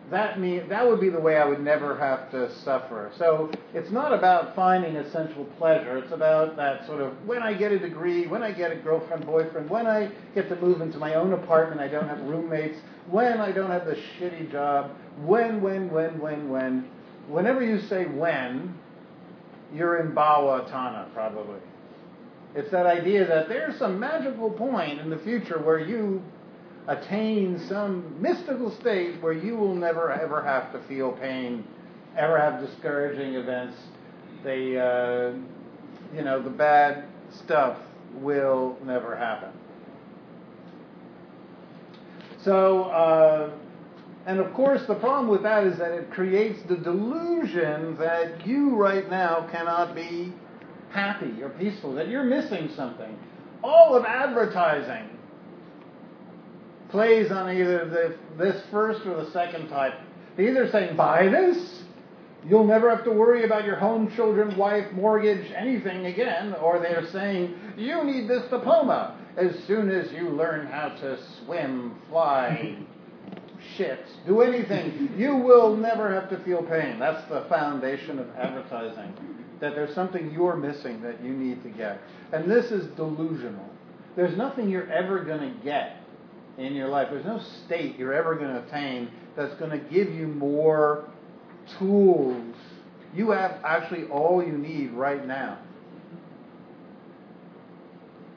that 0.10 0.40
mean 0.40 0.70
that 0.70 0.88
would 0.88 1.02
be 1.02 1.10
the 1.10 1.20
way 1.20 1.36
I 1.36 1.44
would 1.44 1.60
never 1.60 1.98
have 1.98 2.32
to 2.32 2.50
suffer. 2.64 3.12
So 3.18 3.52
it's 3.74 3.92
not 3.92 4.14
about 4.14 4.56
finding 4.56 4.96
essential 4.96 5.44
pleasure. 5.58 5.98
It's 5.98 6.14
about 6.14 6.56
that 6.56 6.86
sort 6.86 7.02
of 7.02 7.12
when 7.26 7.44
I 7.44 7.54
get 7.54 7.74
a 7.74 7.80
degree, 7.80 8.26
when 8.26 8.42
I 8.42 8.54
get 8.54 8.72
a 8.72 8.76
girlfriend, 8.76 9.26
boyfriend, 9.26 9.70
when 9.70 9.86
I 9.86 10.10
get 10.34 10.48
to 10.48 10.56
move 10.62 10.80
into 10.80 10.98
my 10.98 11.16
own 11.16 11.34
apartment, 11.34 11.82
I 11.82 11.90
don't 11.90 12.08
have 12.08 12.22
roommates, 12.22 12.80
when 13.10 13.42
I 13.42 13.52
don't 13.52 13.70
have 13.70 13.86
the 13.86 13.98
shitty 14.18 14.50
job, 14.50 14.92
when, 15.18 15.62
when, 15.62 15.92
when, 15.92 16.20
when, 16.20 16.48
when 16.48 16.90
whenever 17.28 17.64
you 17.64 17.82
say 17.82 18.06
when, 18.06 18.74
you're 19.74 20.00
in 20.00 20.14
Bhava 20.14 20.70
Tanha, 20.72 21.12
probably. 21.14 21.60
It's 22.56 22.72
that 22.72 22.86
idea 22.86 23.28
that 23.28 23.50
there's 23.50 23.78
some 23.78 24.00
magical 24.00 24.50
point 24.50 25.00
in 25.00 25.10
the 25.10 25.18
future 25.20 25.60
where 25.60 25.80
you 25.80 26.22
attain 26.88 27.60
some 27.68 28.20
mystical 28.22 28.72
state 28.80 29.22
where 29.22 29.34
you 29.34 29.56
will 29.58 29.76
never 29.76 30.12
ever 30.12 30.42
have 30.42 30.72
to 30.72 30.80
feel 30.88 31.12
pain, 31.12 31.64
ever 32.18 32.40
have 32.40 32.62
discouraging 32.62 33.36
events. 33.36 33.76
The, 34.44 34.80
uh, 34.80 36.16
you 36.16 36.24
know, 36.24 36.42
the 36.42 36.50
bad 36.50 37.06
stuff 37.44 37.78
will 38.16 38.78
never 38.86 39.16
happen. 39.16 39.52
So, 42.44 42.84
uh, 42.84 43.52
and 44.28 44.42
of 44.42 44.54
course, 44.54 44.86
the 44.88 44.96
problem 44.96 45.30
with 45.30 45.42
that 45.44 45.64
is 45.64 45.78
that 45.80 45.92
it 45.92 46.12
creates 46.12 46.60
the 46.68 46.76
delusion 46.76 47.96
that 47.98 48.46
you 48.46 48.76
right 48.76 49.10
now 49.10 49.48
cannot 49.50 49.96
be 49.96 50.34
happy 50.92 51.42
or 51.42 51.50
peaceful, 51.52 51.94
that 51.96 52.10
you're 52.10 52.26
missing 52.26 52.70
something. 52.76 53.18
All 53.64 53.96
of 53.96 54.04
advertising 54.04 55.10
plays 56.90 57.32
on 57.32 57.56
either 57.56 57.88
the, 57.88 58.18
this 58.38 58.62
first 58.70 59.06
or 59.08 59.24
the 59.24 59.32
second 59.32 59.70
type. 59.70 59.94
They're 60.36 60.50
either 60.50 60.70
saying, 60.72 60.98
buy 60.98 61.30
this, 61.30 61.84
you'll 62.46 62.68
never 62.68 62.94
have 62.94 63.06
to 63.06 63.12
worry 63.12 63.46
about 63.46 63.64
your 63.64 63.78
home, 63.78 64.14
children, 64.14 64.58
wife, 64.58 64.92
mortgage, 64.92 65.54
anything 65.56 66.06
again, 66.06 66.54
or 66.56 66.80
they're 66.80 67.08
saying, 67.14 67.56
you 67.78 68.04
need 68.04 68.30
this 68.30 68.44
diploma 68.50 69.18
as 69.38 69.58
soon 69.68 69.90
as 69.90 70.12
you 70.12 70.30
learn 70.32 70.68
how 70.68 70.90
to 70.90 71.18
swim, 71.46 71.96
fly, 72.10 72.78
shit, 73.76 74.06
do 74.26 74.42
anything. 74.42 75.14
You 75.18 75.36
will 75.36 75.76
never 75.76 76.14
have 76.14 76.30
to 76.30 76.40
feel 76.44 76.64
pain. 76.64 77.00
That's 77.00 77.28
the 77.30 77.46
foundation 77.50 78.20
of 78.20 78.30
advertising. 78.36 79.14
That 79.60 79.76
there's 79.76 79.94
something 79.96 80.32
you're 80.32 80.56
missing 80.56 81.02
that 81.02 81.24
you 81.24 81.32
need 81.32 81.64
to 81.64 81.70
get. 81.70 82.00
And 82.32 82.50
this 82.50 82.72
is 82.72 82.88
delusional. 82.96 83.68
There's 84.16 84.38
nothing 84.38 84.70
you're 84.70 84.92
ever 84.92 85.24
going 85.24 85.42
to 85.42 85.64
get 85.64 85.98
in 86.58 86.74
your 86.74 86.90
life. 86.90 87.10
There's 87.12 87.26
no 87.26 87.40
state 87.66 87.98
you're 87.98 88.14
ever 88.14 88.36
going 88.36 88.54
to 88.54 88.64
attain 88.64 89.10
that's 89.36 89.54
going 89.56 89.72
to 89.72 89.78
give 89.78 90.14
you 90.14 90.28
more 90.28 91.08
tools. 91.78 92.56
You 93.16 93.32
have 93.32 93.60
actually 93.64 94.06
all 94.06 94.44
you 94.44 94.58
need 94.58 94.92
right 94.92 95.26
now. 95.26 95.60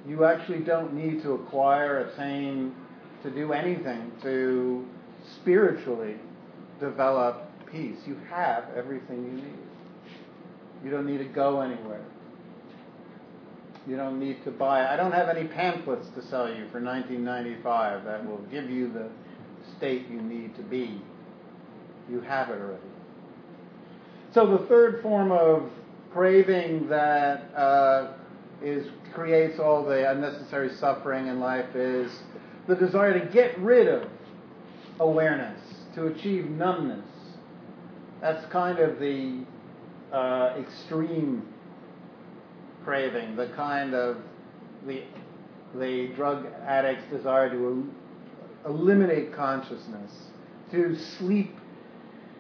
You 0.07 0.25
actually 0.25 0.61
don't 0.61 0.95
need 0.95 1.23
to 1.23 1.33
acquire, 1.33 1.99
attain, 1.99 2.75
to 3.23 3.31
do 3.31 3.53
anything 3.53 4.13
to 4.23 4.87
spiritually 5.37 6.17
develop 6.79 7.49
peace. 7.71 7.99
You 8.07 8.17
have 8.31 8.65
everything 8.77 9.25
you 9.25 9.33
need. 9.33 9.59
You 10.85 10.91
don't 10.91 11.07
need 11.07 11.19
to 11.19 11.25
go 11.25 11.61
anywhere. 11.61 12.05
You 13.87 13.97
don't 13.97 14.19
need 14.19 14.43
to 14.45 14.51
buy. 14.51 14.87
I 14.87 14.97
don't 14.97 15.13
have 15.13 15.29
any 15.29 15.49
pamphlets 15.49 16.09
to 16.15 16.23
sell 16.23 16.49
you 16.49 16.69
for 16.71 16.81
1995 16.81 18.05
that 18.05 18.27
will 18.27 18.45
give 18.51 18.71
you 18.71 18.93
the 18.93 19.09
state 19.77 20.09
you 20.11 20.21
need 20.21 20.55
to 20.57 20.63
be. 20.63 21.01
You 22.11 22.21
have 22.21 22.51
it 22.51 22.61
already. 22.61 22.83
So 24.33 24.47
the 24.47 24.67
third 24.67 25.03
form 25.03 25.33
of 25.33 25.71
craving 26.13 26.89
that 26.89 27.53
uh, 27.55 28.13
is 28.63 28.87
creates 29.13 29.59
all 29.59 29.85
the 29.85 30.11
unnecessary 30.11 30.75
suffering 30.77 31.27
in 31.27 31.41
life 31.41 31.75
is 31.75 32.13
the 32.69 32.77
desire 32.77 33.19
to 33.19 33.33
get 33.33 33.59
rid 33.59 33.89
of 33.89 34.09
awareness, 35.01 35.59
to 35.95 36.07
achieve 36.07 36.49
numbness. 36.49 37.05
That's 38.21 38.45
kind 38.53 38.79
of 38.79 39.01
the 39.01 39.45
uh, 40.13 40.55
extreme 40.59 41.49
craving, 42.85 43.35
the 43.35 43.49
kind 43.49 43.95
of 43.95 44.19
the, 44.87 45.03
the 45.75 46.09
drug 46.15 46.47
addict's 46.67 47.11
desire 47.11 47.51
to 47.51 47.91
eliminate 48.67 49.33
consciousness, 49.33 50.13
to 50.71 50.97
sleep 51.19 51.57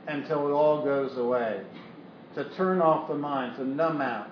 until 0.07 0.49
it 0.49 0.52
all 0.52 0.85
goes 0.85 1.17
away, 1.17 1.62
to 2.35 2.49
turn 2.50 2.81
off 2.81 3.09
the 3.09 3.14
mind, 3.14 3.57
to 3.57 3.64
numb 3.64 4.00
out. 4.00 4.31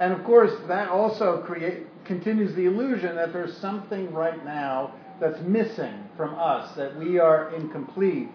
And 0.00 0.12
of 0.12 0.22
course, 0.24 0.52
that 0.68 0.88
also 0.88 1.42
create, 1.42 1.86
continues 2.04 2.54
the 2.54 2.66
illusion 2.66 3.16
that 3.16 3.32
there's 3.32 3.56
something 3.56 4.12
right 4.12 4.44
now 4.44 4.94
that's 5.20 5.40
missing 5.42 6.08
from 6.16 6.34
us, 6.34 6.74
that 6.76 6.96
we 6.96 7.18
are 7.18 7.54
incomplete, 7.54 8.28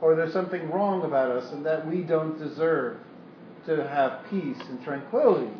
or 0.00 0.14
there's 0.14 0.32
something 0.32 0.70
wrong 0.70 1.04
about 1.04 1.30
us, 1.30 1.52
and 1.52 1.64
that 1.64 1.86
we 1.86 2.02
don't 2.02 2.38
deserve 2.38 2.98
to 3.66 3.86
have 3.88 4.24
peace 4.30 4.60
and 4.68 4.82
tranquility. 4.82 5.52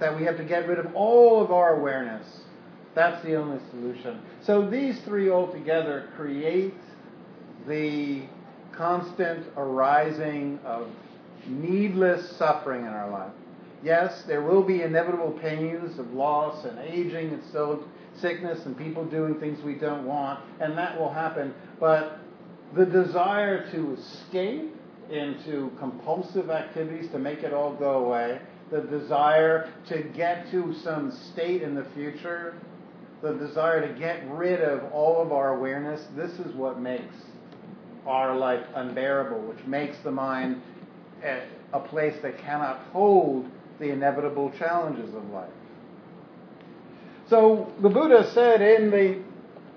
That 0.00 0.16
we 0.16 0.24
have 0.24 0.36
to 0.36 0.44
get 0.44 0.68
rid 0.68 0.78
of 0.78 0.94
all 0.94 1.42
of 1.42 1.50
our 1.50 1.78
awareness. 1.78 2.40
That's 2.94 3.22
the 3.24 3.34
only 3.34 3.58
solution. 3.70 4.20
So 4.42 4.68
these 4.68 5.00
three 5.02 5.30
altogether 5.30 6.08
create 6.16 6.74
the 7.66 8.22
constant 8.72 9.46
arising 9.56 10.58
of 10.64 10.88
needless 11.46 12.30
suffering 12.36 12.82
in 12.82 12.88
our 12.88 13.10
life. 13.10 13.32
Yes, 13.82 14.22
there 14.26 14.42
will 14.42 14.62
be 14.62 14.82
inevitable 14.82 15.32
pains 15.32 15.98
of 15.98 16.12
loss 16.12 16.64
and 16.64 16.78
aging 16.78 17.32
and 17.32 17.42
so 17.52 17.84
sickness 18.20 18.64
and 18.66 18.76
people 18.76 19.04
doing 19.04 19.38
things 19.40 19.62
we 19.62 19.74
don't 19.74 20.04
want, 20.04 20.40
and 20.60 20.76
that 20.76 20.98
will 20.98 21.12
happen. 21.12 21.54
But 21.78 22.18
the 22.74 22.86
desire 22.86 23.70
to 23.72 23.94
escape 23.94 24.74
into 25.10 25.70
compulsive 25.78 26.50
activities 26.50 27.10
to 27.12 27.18
make 27.18 27.40
it 27.40 27.52
all 27.52 27.74
go 27.74 28.04
away, 28.06 28.40
the 28.70 28.80
desire 28.80 29.72
to 29.88 30.02
get 30.02 30.50
to 30.50 30.74
some 30.82 31.12
state 31.32 31.62
in 31.62 31.74
the 31.74 31.86
future, 31.94 32.54
the 33.22 33.34
desire 33.34 33.86
to 33.86 33.98
get 33.98 34.28
rid 34.28 34.60
of 34.60 34.92
all 34.92 35.22
of 35.22 35.32
our 35.32 35.56
awareness, 35.56 36.04
this 36.16 36.32
is 36.40 36.54
what 36.54 36.80
makes 36.80 37.14
our 38.06 38.36
life 38.36 38.64
unbearable, 38.74 39.40
which 39.40 39.64
makes 39.66 39.96
the 40.04 40.10
mind 40.10 40.60
a 41.72 41.80
place 41.80 42.14
that 42.22 42.38
cannot 42.38 42.80
hold 42.92 43.48
the 43.78 43.90
inevitable 43.90 44.52
challenges 44.58 45.14
of 45.14 45.24
life. 45.30 45.50
So 47.28 47.72
the 47.82 47.88
Buddha 47.88 48.30
said 48.32 48.62
in 48.62 48.90
the 48.90 49.18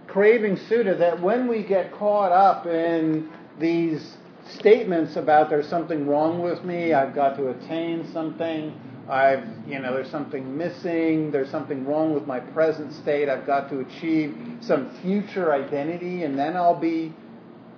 Craving 0.08 0.58
Sutta 0.58 0.98
that 1.00 1.20
when 1.20 1.48
we 1.48 1.64
get 1.64 1.92
caught 1.94 2.32
up 2.32 2.68
in 2.68 3.30
these 3.60 4.18
statements 4.48 5.16
about 5.16 5.50
there's 5.50 5.68
something 5.68 6.08
wrong 6.08 6.42
with 6.42 6.64
me, 6.64 6.94
I've 6.94 7.16
got 7.16 7.38
to 7.38 7.50
attain 7.50 8.12
something, 8.14 8.80
I've, 9.08 9.44
you 9.68 9.80
know, 9.80 9.94
there's 9.94 10.12
something 10.12 10.58
missing, 10.58 11.32
there's 11.32 11.50
something 11.50 11.86
wrong 11.86 12.14
with 12.14 12.28
my 12.28 12.40
present 12.40 12.94
state, 12.94 13.30
I've 13.30 13.48
got 13.48 13.70
to 13.70 13.80
achieve 13.80 14.38
some 14.62 14.96
future 15.02 15.52
identity, 15.52 16.24
and 16.24 16.38
then 16.38 16.56
I'll 16.56 16.80
be 16.80 17.14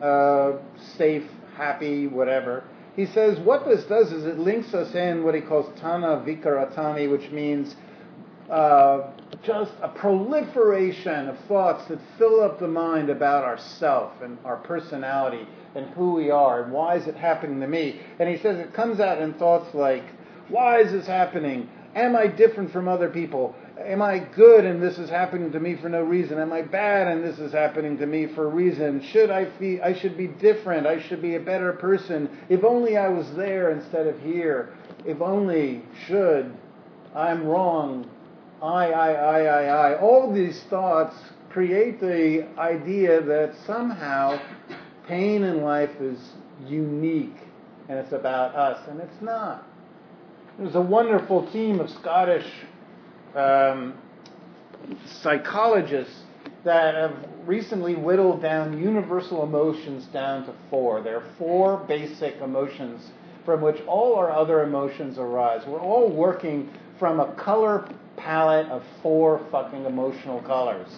uh, 0.01 0.53
safe, 0.97 1.23
happy, 1.55 2.07
whatever. 2.07 2.65
He 2.97 3.05
says 3.05 3.39
what 3.39 3.65
this 3.65 3.85
does 3.85 4.11
is 4.11 4.25
it 4.25 4.37
links 4.37 4.73
us 4.73 4.93
in 4.95 5.23
what 5.23 5.33
he 5.33 5.39
calls 5.39 5.67
Tanha 5.79 6.25
Vicaritani, 6.25 7.09
which 7.09 7.31
means 7.31 7.75
uh, 8.49 9.11
just 9.43 9.71
a 9.81 9.87
proliferation 9.89 11.29
of 11.29 11.37
thoughts 11.47 11.87
that 11.87 11.99
fill 12.17 12.41
up 12.41 12.59
the 12.59 12.67
mind 12.67 13.09
about 13.09 13.43
ourself 13.43 14.13
and 14.21 14.37
our 14.45 14.57
personality 14.57 15.47
and 15.75 15.87
who 15.91 16.13
we 16.13 16.29
are 16.29 16.63
and 16.63 16.71
why 16.71 16.95
is 16.95 17.07
it 17.07 17.15
happening 17.15 17.59
to 17.59 17.67
me. 17.67 18.01
And 18.19 18.29
he 18.29 18.37
says 18.37 18.59
it 18.59 18.73
comes 18.73 18.99
out 18.99 19.21
in 19.21 19.33
thoughts 19.35 19.73
like, 19.73 20.03
why 20.49 20.79
is 20.79 20.91
this 20.91 21.07
happening? 21.07 21.69
Am 21.95 22.15
I 22.15 22.27
different 22.27 22.71
from 22.71 22.87
other 22.87 23.09
people? 23.09 23.55
Am 23.79 24.01
I 24.01 24.19
good 24.19 24.65
and 24.65 24.81
this 24.81 24.97
is 24.97 25.09
happening 25.09 25.51
to 25.51 25.59
me 25.59 25.75
for 25.75 25.89
no 25.89 26.03
reason? 26.03 26.37
Am 26.37 26.53
I 26.53 26.61
bad 26.61 27.07
and 27.07 27.23
this 27.23 27.39
is 27.39 27.51
happening 27.51 27.97
to 27.97 28.05
me 28.05 28.27
for 28.27 28.45
a 28.45 28.49
reason? 28.49 29.01
Should 29.01 29.31
I 29.31 29.45
be 29.45 29.81
I 29.81 29.93
should 29.93 30.17
be 30.17 30.27
different. 30.27 30.85
I 30.85 31.01
should 31.01 31.21
be 31.21 31.35
a 31.35 31.39
better 31.39 31.73
person. 31.73 32.29
If 32.49 32.63
only 32.63 32.97
I 32.97 33.09
was 33.09 33.31
there 33.33 33.71
instead 33.71 34.07
of 34.07 34.19
here. 34.21 34.73
If 35.05 35.21
only 35.21 35.83
should 36.05 36.53
I'm 37.15 37.45
wrong. 37.45 38.09
I 38.61 38.91
I 38.91 39.11
I 39.11 39.41
I 39.41 39.63
I. 39.63 39.99
All 39.99 40.31
these 40.31 40.63
thoughts 40.69 41.15
create 41.49 41.99
the 41.99 42.47
idea 42.57 43.21
that 43.21 43.53
somehow 43.65 44.39
pain 45.07 45.43
in 45.43 45.63
life 45.63 45.99
is 45.99 46.17
unique 46.65 47.37
and 47.89 47.97
it's 47.97 48.13
about 48.13 48.55
us 48.55 48.87
and 48.87 48.99
it's 48.99 49.21
not. 49.21 49.65
There's 50.59 50.75
a 50.75 50.81
wonderful 50.81 51.51
team 51.51 51.79
of 51.79 51.89
Scottish 51.89 52.45
um, 53.35 53.95
psychologists 55.05 56.21
that 56.63 56.93
have 56.93 57.15
recently 57.45 57.95
whittled 57.95 58.41
down 58.41 58.79
universal 58.79 59.43
emotions 59.43 60.05
down 60.13 60.45
to 60.45 60.53
four. 60.69 61.01
There 61.01 61.17
are 61.17 61.27
four 61.37 61.83
basic 61.87 62.35
emotions 62.35 63.09
from 63.43 63.61
which 63.61 63.81
all 63.87 64.15
our 64.15 64.31
other 64.31 64.61
emotions 64.63 65.17
arise. 65.17 65.63
We're 65.65 65.79
all 65.79 66.09
working 66.11 66.69
from 66.99 67.19
a 67.19 67.33
color 67.33 67.89
palette 68.23 68.67
of 68.67 68.83
four 69.01 69.45
fucking 69.51 69.85
emotional 69.85 70.41
colors. 70.41 70.89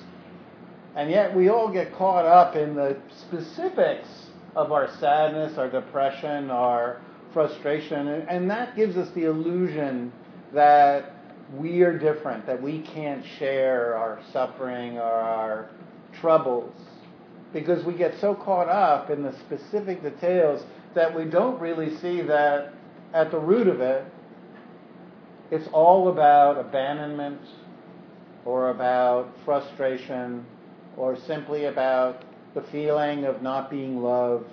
And 0.95 1.09
yet 1.09 1.36
we 1.36 1.49
all 1.49 1.71
get 1.71 1.93
caught 1.95 2.25
up 2.25 2.55
in 2.55 2.75
the 2.75 2.97
specifics 3.19 4.07
of 4.55 4.71
our 4.71 4.89
sadness, 4.99 5.57
our 5.57 5.69
depression, 5.69 6.51
our 6.51 7.01
frustration, 7.33 8.07
and 8.07 8.49
that 8.51 8.75
gives 8.75 8.95
us 8.95 9.09
the 9.15 9.23
illusion 9.23 10.12
that 10.53 11.15
we 11.55 11.81
are 11.81 11.97
different, 11.97 12.45
that 12.45 12.62
we 12.62 12.81
can't 12.81 13.25
share 13.39 13.95
our 13.95 14.19
suffering 14.31 14.97
or 14.97 15.03
our 15.03 15.69
troubles 16.19 16.73
because 17.53 17.83
we 17.86 17.93
get 17.93 18.13
so 18.19 18.36
caught 18.36 18.67
up 18.69 19.09
in 19.09 19.23
the 19.23 19.33
specific 19.39 20.01
details 20.03 20.63
that 20.95 21.15
we 21.15 21.25
don't 21.25 21.59
really 21.59 21.95
see 21.97 22.21
that 22.21 22.73
at 23.13 23.31
the 23.31 23.39
root 23.39 23.67
of 23.67 23.79
it, 23.81 24.05
it's 25.51 25.67
all 25.71 26.10
about 26.10 26.58
abandonment 26.58 27.41
or 28.45 28.69
about 28.69 29.34
frustration 29.45 30.45
or 30.97 31.17
simply 31.17 31.65
about 31.65 32.23
the 32.53 32.62
feeling 32.63 33.25
of 33.25 33.41
not 33.41 33.69
being 33.69 34.01
loved 34.01 34.51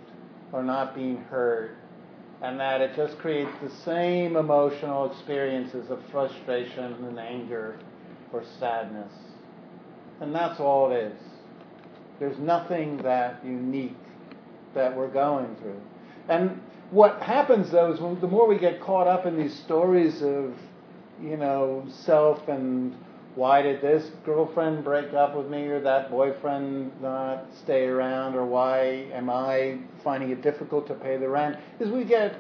or 0.53 0.63
not 0.63 0.95
being 0.95 1.19
heard 1.25 1.77
and 2.43 2.59
that 2.59 2.81
it 2.81 2.97
just 2.97 3.19
creates 3.19 3.51
the 3.63 3.71
same 3.85 4.37
emotional 4.37 5.11
experiences 5.11 5.91
of 5.91 6.01
frustration 6.11 6.93
and 7.05 7.19
anger 7.19 7.79
or 8.33 8.43
sadness. 8.59 9.13
And 10.21 10.35
that's 10.35 10.59
all 10.59 10.91
it 10.91 10.97
is. 10.97 11.19
There's 12.19 12.39
nothing 12.39 12.99
that 12.99 13.45
unique 13.45 13.97
that 14.75 14.95
we're 14.95 15.09
going 15.09 15.55
through. 15.57 15.81
And 16.29 16.61
what 16.91 17.21
happens 17.21 17.71
though 17.71 17.93
is 17.93 18.01
when, 18.01 18.19
the 18.21 18.27
more 18.27 18.47
we 18.47 18.59
get 18.59 18.81
caught 18.81 19.07
up 19.07 19.27
in 19.27 19.37
these 19.37 19.59
stories 19.61 20.23
of, 20.23 20.55
you 21.23 21.37
know, 21.37 21.85
self 21.89 22.49
and 22.49 22.95
why 23.35 23.63
did 23.63 23.81
this 23.81 24.11
girlfriend 24.25 24.83
break 24.83 25.15
up 25.15 25.37
with 25.37 25.49
me 25.49 25.67
or 25.67 25.81
that 25.81 26.11
boyfriend 26.11 26.91
not 27.01 27.47
stay 27.63 27.87
around 27.87 28.35
or 28.35 28.45
why 28.45 29.07
am 29.13 29.31
I 29.31 29.79
finding 30.03 30.31
it 30.31 30.43
difficult 30.43 30.87
to 30.89 30.95
pay 30.95 31.17
the 31.17 31.29
rent 31.29 31.57
is 31.79 31.91
we 31.91 32.05
get 32.05 32.37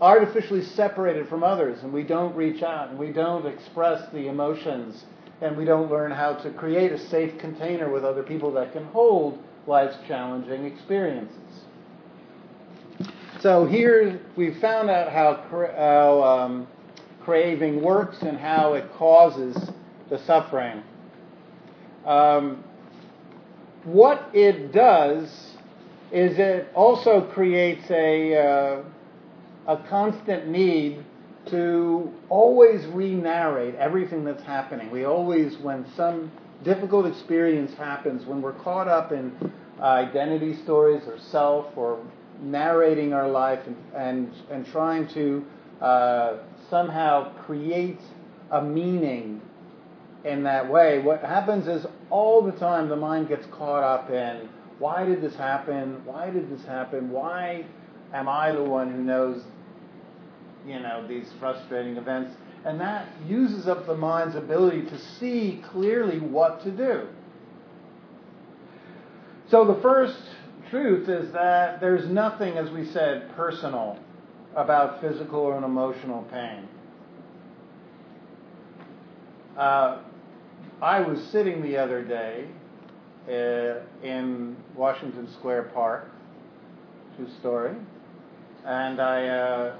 artificially 0.00 0.62
separated 0.62 1.28
from 1.28 1.44
others 1.44 1.82
and 1.82 1.92
we 1.92 2.02
don't 2.02 2.34
reach 2.34 2.62
out 2.62 2.90
and 2.90 2.98
we 2.98 3.12
don't 3.12 3.46
express 3.46 4.10
the 4.12 4.28
emotions 4.28 5.04
and 5.40 5.56
we 5.56 5.64
don't 5.64 5.90
learn 5.90 6.10
how 6.10 6.34
to 6.34 6.50
create 6.50 6.92
a 6.92 6.98
safe 6.98 7.38
container 7.38 7.90
with 7.90 8.04
other 8.04 8.22
people 8.22 8.52
that 8.52 8.72
can 8.72 8.84
hold 8.86 9.38
life's 9.66 9.96
challenging 10.06 10.64
experiences. 10.64 11.36
So 13.40 13.66
here 13.66 14.20
we 14.34 14.54
found 14.54 14.90
out 14.90 15.12
how, 15.12 15.44
how 15.76 16.22
um, 16.22 16.66
craving 17.26 17.82
works 17.82 18.22
and 18.22 18.38
how 18.38 18.74
it 18.74 18.90
causes 18.94 19.56
the 20.08 20.18
suffering. 20.26 20.80
Um, 22.06 22.62
what 23.82 24.30
it 24.32 24.72
does 24.72 25.24
is 26.12 26.38
it 26.38 26.68
also 26.72 27.22
creates 27.32 27.90
a, 27.90 28.36
uh, 28.36 28.84
a 29.66 29.76
constant 29.88 30.46
need 30.46 31.04
to 31.46 32.12
always 32.28 32.86
re-narrate 32.86 33.74
everything 33.74 34.24
that's 34.24 34.44
happening. 34.44 34.88
We 34.92 35.04
always, 35.04 35.56
when 35.58 35.84
some 35.96 36.30
difficult 36.62 37.06
experience 37.06 37.74
happens, 37.74 38.24
when 38.24 38.40
we're 38.40 38.52
caught 38.52 38.86
up 38.86 39.10
in 39.10 39.32
uh, 39.80 39.82
identity 39.82 40.56
stories 40.62 41.02
or 41.08 41.18
self 41.18 41.76
or 41.76 42.00
narrating 42.40 43.12
our 43.12 43.28
life 43.28 43.60
and, 43.66 43.76
and, 43.96 44.32
and 44.48 44.64
trying 44.66 45.08
to 45.08 45.44
uh, 45.80 46.36
somehow 46.70 47.32
create 47.44 48.00
a 48.50 48.62
meaning 48.62 49.40
in 50.24 50.42
that 50.42 50.68
way, 50.68 50.98
what 50.98 51.20
happens 51.20 51.68
is 51.68 51.86
all 52.10 52.42
the 52.42 52.52
time 52.52 52.88
the 52.88 52.96
mind 52.96 53.28
gets 53.28 53.46
caught 53.46 53.82
up 53.82 54.10
in 54.10 54.48
why 54.78 55.06
did 55.06 55.22
this 55.22 55.34
happen? 55.36 56.04
Why 56.04 56.30
did 56.30 56.50
this 56.50 56.64
happen? 56.66 57.10
Why 57.10 57.64
am 58.12 58.28
I 58.28 58.52
the 58.52 58.62
one 58.62 58.92
who 58.92 59.02
knows, 59.02 59.42
you 60.66 60.78
know, 60.80 61.06
these 61.06 61.32
frustrating 61.40 61.96
events? 61.96 62.36
And 62.64 62.80
that 62.80 63.08
uses 63.26 63.68
up 63.68 63.86
the 63.86 63.96
mind's 63.96 64.34
ability 64.34 64.82
to 64.82 64.98
see 64.98 65.62
clearly 65.70 66.18
what 66.18 66.62
to 66.64 66.70
do. 66.70 67.06
So 69.48 69.64
the 69.64 69.80
first 69.80 70.20
truth 70.70 71.08
is 71.08 71.32
that 71.32 71.80
there's 71.80 72.08
nothing, 72.08 72.58
as 72.58 72.68
we 72.70 72.84
said, 72.84 73.34
personal 73.36 73.98
about 74.56 75.00
physical 75.00 75.40
or 75.40 75.56
emotional 75.62 76.22
pain. 76.32 76.66
Uh, 79.56 79.98
I 80.82 81.00
was 81.00 81.22
sitting 81.30 81.62
the 81.62 81.76
other 81.76 82.02
day 82.02 82.46
uh, 83.28 84.06
in 84.06 84.56
Washington 84.74 85.28
Square 85.32 85.64
Park, 85.74 86.10
true 87.16 87.28
story, 87.40 87.74
and 88.64 89.00
I 89.00 89.28
uh, 89.28 89.76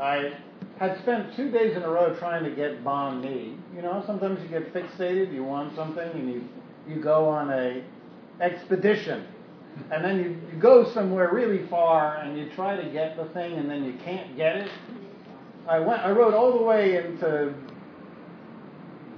I 0.00 0.32
had 0.78 0.98
spent 0.98 1.34
two 1.36 1.50
days 1.50 1.76
in 1.76 1.82
a 1.82 1.90
row 1.90 2.14
trying 2.18 2.44
to 2.44 2.50
get 2.50 2.84
banh 2.84 3.20
mi. 3.20 3.56
You 3.74 3.82
know, 3.82 4.02
sometimes 4.06 4.40
you 4.42 4.48
get 4.48 4.72
fixated, 4.72 5.32
you 5.32 5.44
want 5.44 5.74
something, 5.74 6.08
and 6.10 6.32
you 6.32 6.48
you 6.88 7.00
go 7.00 7.28
on 7.28 7.50
a 7.50 7.82
expedition. 8.40 9.26
And 9.90 10.04
then 10.04 10.18
you, 10.18 10.36
you 10.52 10.60
go 10.60 10.90
somewhere 10.92 11.32
really 11.32 11.66
far 11.68 12.16
and 12.16 12.38
you 12.38 12.50
try 12.54 12.76
to 12.76 12.90
get 12.90 13.16
the 13.16 13.26
thing 13.32 13.54
and 13.54 13.70
then 13.70 13.84
you 13.84 13.94
can't 14.04 14.36
get 14.36 14.56
it. 14.56 14.70
I 15.68 15.78
went 15.78 16.00
I 16.00 16.10
rode 16.10 16.34
all 16.34 16.56
the 16.56 16.64
way 16.64 16.96
into 16.96 17.54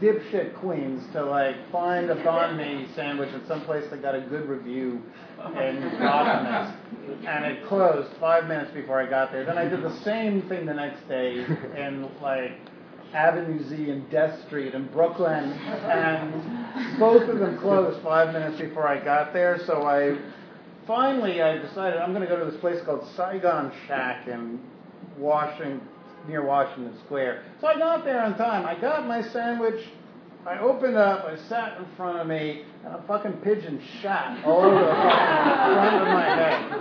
dipshit 0.01 0.55
Queens 0.57 1.05
to 1.13 1.25
like 1.25 1.57
find 1.71 2.11
a 2.11 2.17
banh 2.17 2.57
mi 2.57 2.89
sandwich 2.95 3.29
at 3.35 3.47
some 3.47 3.63
place 3.63 3.85
that 3.91 4.03
got 4.03 4.15
a 4.15 4.21
good 4.21 4.49
review 4.49 5.03
in 5.57 6.03
Optimist. 6.03 6.79
And 7.27 7.45
it 7.45 7.67
closed 7.67 8.11
five 8.19 8.47
minutes 8.47 8.73
before 8.73 9.01
I 9.01 9.09
got 9.09 9.31
there. 9.31 9.45
Then 9.45 9.59
I 9.59 9.69
did 9.69 9.83
the 9.83 9.97
same 10.03 10.43
thing 10.49 10.67
the 10.67 10.75
next 10.75 11.07
day 11.09 11.45
in 11.77 12.09
like 12.21 12.53
Avenue 13.13 13.63
Z 13.69 13.91
and 13.91 14.09
Death 14.11 14.45
Street 14.47 14.75
in 14.75 14.87
Brooklyn, 14.89 15.53
and 15.53 16.99
both 16.99 17.29
of 17.29 17.39
them 17.39 17.59
closed 17.59 18.01
five 18.03 18.33
minutes 18.33 18.61
before 18.61 18.87
I 18.87 19.03
got 19.03 19.33
there. 19.33 19.59
So 19.67 19.83
I 19.83 20.17
finally 20.91 21.41
I 21.41 21.57
decided 21.57 22.01
I'm 22.01 22.13
going 22.13 22.27
to 22.27 22.29
go 22.29 22.45
to 22.45 22.51
this 22.51 22.61
place 22.61 22.83
called 22.85 23.07
Saigon 23.17 23.71
Shack 23.87 24.27
in 24.27 24.59
Washington, 25.17 25.81
near 26.27 26.45
Washington 26.45 26.99
Square. 27.05 27.45
So 27.61 27.69
I 27.69 27.79
got 27.79 28.05
there 28.05 28.21
on 28.25 28.37
time. 28.37 28.67
I 28.67 28.75
got 28.81 29.07
my 29.07 29.23
sandwich. 29.23 29.87
I 30.45 30.59
opened 30.59 30.97
up, 30.97 31.27
I 31.27 31.37
sat 31.49 31.79
in 31.79 31.87
front 31.97 32.19
of 32.19 32.27
me, 32.27 32.65
and 32.85 32.93
a 32.93 33.03
fucking 33.07 33.35
pigeon 33.35 33.81
shot 34.03 34.45
all 34.45 34.63
over 34.63 34.81
the 34.81 34.87
front 34.87 35.97
of 35.97 36.09
my 36.09 36.25
head. 36.25 36.73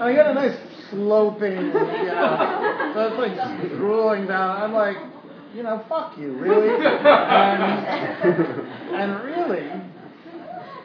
I 0.02 0.12
got 0.14 0.30
a 0.32 0.34
nice 0.34 0.56
sloping, 0.90 1.52
you 1.52 1.72
know, 1.72 2.90
so 2.94 3.00
it's 3.06 3.18
like 3.18 3.36
drooling 3.76 4.26
down. 4.26 4.62
I'm 4.62 4.72
like, 4.72 4.96
you 5.54 5.62
know, 5.62 5.84
fuck 5.88 6.16
you, 6.18 6.32
really? 6.32 6.68
And, 6.98 8.94
and 8.94 9.24
really, 9.24 9.70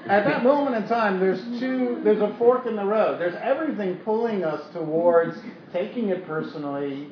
at 0.05 0.25
that 0.25 0.43
moment 0.43 0.75
in 0.75 0.87
time, 0.87 1.19
there's 1.19 1.41
two, 1.59 2.01
there's 2.03 2.21
a 2.21 2.35
fork 2.37 2.65
in 2.65 2.75
the 2.75 2.83
road. 2.83 3.19
There's 3.19 3.35
everything 3.41 3.95
pulling 3.97 4.43
us 4.43 4.61
towards 4.73 5.37
taking 5.71 6.09
it 6.09 6.27
personally. 6.27 7.09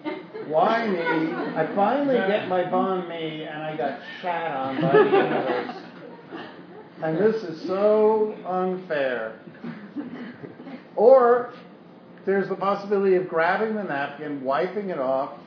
Why 0.48 0.88
me? 0.88 1.00
I 1.00 1.74
finally 1.74 2.16
get 2.16 2.50
my 2.50 2.64
banh 2.64 3.08
mi, 3.08 3.44
and 3.44 3.64
I 3.64 3.78
got 3.78 4.00
shat 4.22 4.52
on 4.56 4.82
by 4.82 4.92
the 4.92 5.04
universe. 5.06 5.84
And 7.04 7.18
this 7.18 7.44
is 7.44 7.66
so 7.66 8.36
unfair. 8.46 9.40
Or 10.96 11.54
there's 12.26 12.50
the 12.50 12.56
possibility 12.56 13.16
of 13.16 13.28
grabbing 13.28 13.76
the 13.76 13.84
napkin, 13.84 14.44
wiping 14.44 14.90
it 14.90 15.00
off, 15.00 15.40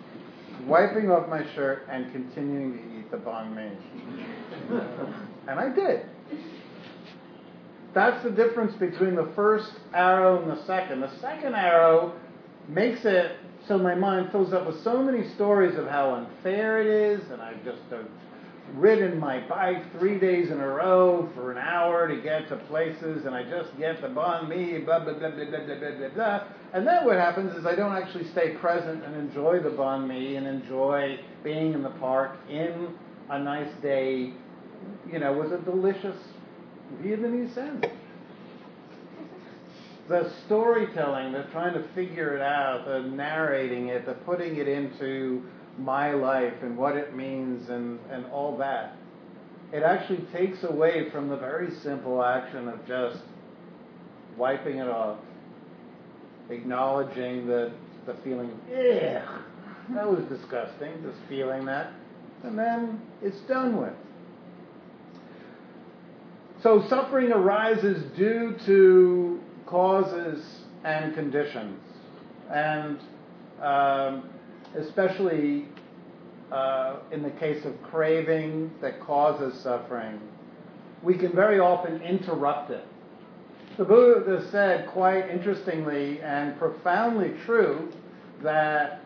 wiping 0.63 1.11
off 1.11 1.29
my 1.29 1.45
shirt, 1.55 1.87
and 1.91 2.11
continuing 2.13 2.73
to 2.73 2.99
eat 2.99 3.11
the 3.11 3.17
banh 3.17 3.55
mi. 3.55 3.71
and 5.49 5.61
I 5.61 5.69
did. 5.75 6.07
That's 7.95 8.23
the 8.25 8.31
difference 8.31 8.75
between 8.75 9.15
the 9.15 9.31
first 9.37 9.71
arrow 9.93 10.43
and 10.43 10.51
the 10.51 10.65
second. 10.67 11.01
The 11.01 11.21
second 11.21 11.55
arrow 11.55 12.15
makes 12.69 13.05
it 13.05 13.37
so 13.67 13.79
my 13.79 13.95
mind 13.95 14.31
fills 14.31 14.53
up 14.53 14.67
with 14.67 14.83
so 14.83 15.03
many 15.03 15.27
stories 15.35 15.79
of 15.79 15.87
how 15.87 16.15
unfair 16.15 16.81
it 16.81 16.87
is, 16.87 17.31
and 17.31 17.41
I've 17.41 17.65
just 17.65 17.81
uh, 17.91 18.03
ridden 18.73 19.19
my 19.19 19.41
bike 19.47 19.83
three 19.99 20.19
days 20.19 20.51
in 20.51 20.59
a 20.59 20.67
row 20.67 21.29
for 21.35 21.53
an 21.53 21.59
hour 21.59 22.09
to 22.09 22.21
get 22.21 22.49
to 22.49 22.57
places, 22.57 23.25
and 23.27 23.35
I 23.35 23.43
just 23.45 23.77
get 23.79 24.01
the 24.01 24.09
banh 24.09 24.49
mi, 24.49 24.79
blah, 24.79 25.01
blah, 25.01 25.13
blah, 25.15 25.31
blah, 25.31 25.45
blah, 25.45 25.65
blah, 25.65 25.77
blah, 25.77 25.91
blah, 25.91 26.09
blah. 26.09 26.45
And 26.73 26.87
then 26.87 27.05
what 27.05 27.17
happens 27.17 27.55
is 27.57 27.67
I 27.67 27.75
don't 27.77 27.95
actually 27.95 28.27
stay 28.29 28.55
present 28.55 29.05
and 29.05 29.15
enjoy 29.15 29.61
the 29.61 29.71
banh 29.71 30.09
mi 30.09 30.37
and 30.37 30.47
enjoy 30.47 31.21
being 31.43 31.75
in 31.75 31.83
the 31.83 31.91
park 31.91 32.37
in 32.49 32.89
a 33.31 33.39
nice 33.39 33.73
day, 33.81 34.33
you 35.11 35.19
know, 35.19 35.33
with 35.33 35.53
a 35.53 35.59
delicious 35.59 36.17
Vietnamese 37.03 37.55
sandwich. 37.55 37.91
The 40.07 40.31
storytelling, 40.45 41.33
the 41.33 41.45
trying 41.45 41.73
to 41.73 41.83
figure 41.95 42.37
it 42.37 42.43
out, 42.43 42.85
the 42.85 43.09
narrating 43.09 43.89
it, 43.89 44.05
the 44.05 44.13
putting 44.13 44.57
it 44.57 44.69
into 44.69 45.43
my 45.79 46.13
life 46.13 46.55
and 46.63 46.77
what 46.77 46.97
it 46.97 47.15
means 47.15 47.69
and, 47.69 47.99
and 48.11 48.27
all 48.27 48.57
that. 48.59 48.97
It 49.73 49.83
actually 49.83 50.25
takes 50.33 50.63
away 50.63 51.11
from 51.11 51.29
the 51.29 51.37
very 51.37 51.75
simple 51.83 52.23
action 52.23 52.69
of 52.69 52.87
just 52.87 53.19
wiping 54.37 54.79
it 54.79 54.89
off, 54.89 55.19
acknowledging 56.51 57.47
the, 57.47 57.73
the 58.07 58.15
feeling, 58.23 58.51
ugh, 58.69 59.41
that 59.91 60.09
was 60.09 60.25
disgusting, 60.29 60.93
just 61.03 61.19
feeling 61.29 61.65
that, 61.65 61.93
and 62.45 62.59
then 62.59 63.01
it's 63.23 63.41
done 63.43 63.81
with. 63.81 63.95
So 66.63 66.87
suffering 66.89 67.31
arises 67.31 68.03
due 68.17 68.57
to 68.65 69.41
causes 69.67 70.43
and 70.85 71.15
conditions. 71.15 71.81
And 72.51 72.99
um, 73.61 74.31
especially 74.77 75.67
uh, 76.53 76.97
in 77.11 77.23
the 77.23 77.31
case 77.31 77.65
of 77.65 77.81
craving 77.83 78.71
that 78.81 79.01
causes 79.01 79.61
suffering, 79.61 80.21
we 81.03 81.17
can 81.17 81.33
very 81.33 81.59
often 81.59 82.01
interrupt 82.03 82.71
it. 82.71 82.85
The 83.77 83.85
Buddha 83.85 84.47
said, 84.51 84.87
quite 84.89 85.29
interestingly 85.29 86.21
and 86.21 86.57
profoundly 86.59 87.35
true, 87.45 87.93
that 88.43 89.01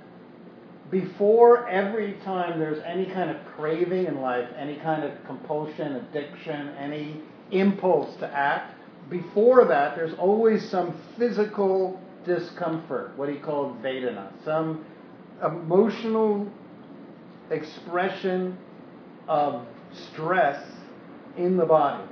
before 0.91 1.69
every 1.69 2.15
time 2.25 2.59
there's 2.59 2.83
any 2.85 3.07
kind 3.07 3.31
of 3.31 3.37
craving 3.57 4.07
in 4.07 4.21
life, 4.21 4.49
any 4.57 4.77
kind 4.77 5.05
of 5.05 5.13
compulsion, 5.27 5.97
addiction, 5.97 6.69
any 6.79 7.21
impulse 7.51 8.15
to 8.17 8.27
act, 8.27 8.75
before 9.11 9.65
that 9.65 9.97
there's 9.97 10.15
always 10.19 10.69
some 10.69 10.95
physical 11.17 12.01
discomfort, 12.27 13.17
what 13.17 13.29
he 13.29 13.37
called 13.37 13.83
Vedana, 13.83 14.31
some 14.45 14.85
emotional 15.45 16.47
expression 17.51 18.59
of 19.27 19.67
stress 19.93 20.63
in 21.37 21.57
the 21.57 21.65
body. 21.65 22.05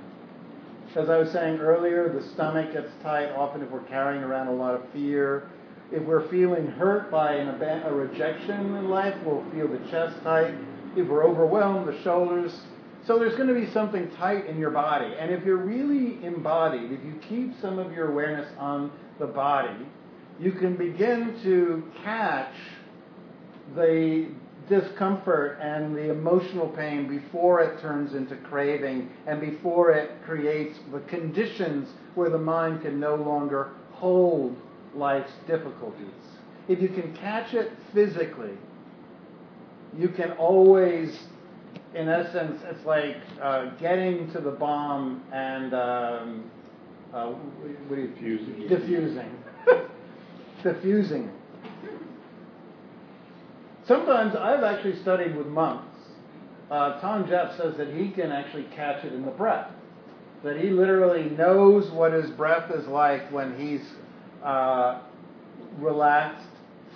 As 0.94 1.10
I 1.10 1.18
was 1.18 1.30
saying 1.30 1.58
earlier, 1.58 2.08
the 2.08 2.26
stomach 2.30 2.72
gets 2.72 2.90
tight 3.02 3.30
often 3.32 3.60
if 3.62 3.70
we're 3.70 3.82
carrying 3.82 4.22
around 4.22 4.46
a 4.46 4.54
lot 4.54 4.74
of 4.74 4.82
fear. 4.94 5.50
If 5.92 6.02
we're 6.04 6.26
feeling 6.30 6.68
hurt 6.68 7.10
by 7.10 7.34
an, 7.34 7.48
a 7.48 7.92
rejection 7.92 8.74
in 8.76 8.88
life, 8.88 9.14
we'll 9.22 9.44
feel 9.50 9.68
the 9.68 9.78
chest 9.90 10.16
tight. 10.22 10.54
If 10.96 11.06
we're 11.06 11.26
overwhelmed, 11.26 11.86
the 11.86 12.02
shoulders. 12.02 12.58
So 13.06 13.18
there's 13.18 13.36
going 13.36 13.48
to 13.48 13.54
be 13.54 13.70
something 13.72 14.10
tight 14.12 14.46
in 14.46 14.58
your 14.58 14.70
body. 14.70 15.14
And 15.18 15.30
if 15.30 15.44
you're 15.44 15.58
really 15.58 16.24
embodied, 16.24 16.90
if 16.90 17.04
you 17.04 17.20
keep 17.28 17.60
some 17.60 17.78
of 17.78 17.92
your 17.92 18.10
awareness 18.10 18.50
on 18.58 18.90
the 19.18 19.26
body, 19.26 19.86
you 20.40 20.52
can 20.52 20.76
begin 20.76 21.38
to 21.42 21.84
catch 22.02 22.54
the 23.74 24.28
discomfort 24.68 25.58
and 25.60 25.96
the 25.96 26.10
emotional 26.10 26.68
pain 26.68 27.08
before 27.08 27.60
it 27.60 27.80
turns 27.80 28.14
into 28.14 28.36
craving 28.36 29.08
and 29.26 29.40
before 29.40 29.92
it 29.92 30.10
creates 30.24 30.78
the 30.92 31.00
conditions 31.00 31.88
where 32.14 32.30
the 32.30 32.38
mind 32.38 32.82
can 32.82 32.98
no 32.98 33.14
longer 33.14 33.70
hold 33.92 34.56
life's 34.94 35.32
difficulties. 35.46 36.06
If 36.68 36.82
you 36.82 36.88
can 36.88 37.14
catch 37.14 37.54
it 37.54 37.70
physically, 37.94 38.54
you 39.96 40.08
can 40.08 40.32
always, 40.32 41.16
in 41.94 42.08
essence, 42.08 42.60
it's 42.64 42.84
like 42.84 43.16
uh, 43.40 43.66
getting 43.76 44.30
to 44.32 44.40
the 44.40 44.50
bomb 44.50 45.22
and 45.32 45.74
um, 45.74 46.50
uh, 47.14 47.26
what 47.28 47.98
are 47.98 48.02
you, 48.02 48.08
diffusing. 48.08 48.68
Diffusing. 48.68 49.30
diffusing 50.62 51.30
Sometimes 53.86 54.34
I've 54.34 54.64
actually 54.64 55.00
studied 55.02 55.36
with 55.36 55.46
monks. 55.46 55.84
Uh, 56.70 57.00
Than 57.00 57.28
Geoff 57.28 57.56
says 57.56 57.76
that 57.76 57.94
he 57.94 58.10
can 58.10 58.32
actually 58.32 58.66
catch 58.74 59.04
it 59.04 59.12
in 59.12 59.24
the 59.24 59.30
breath. 59.30 59.70
That 60.42 60.56
he 60.56 60.70
literally 60.70 61.30
knows 61.30 61.90
what 61.92 62.12
his 62.12 62.30
breath 62.30 62.70
is 62.72 62.86
like 62.88 63.30
when 63.30 63.58
he's 63.58 63.82
uh, 64.44 65.02
relaxed, 65.78 66.48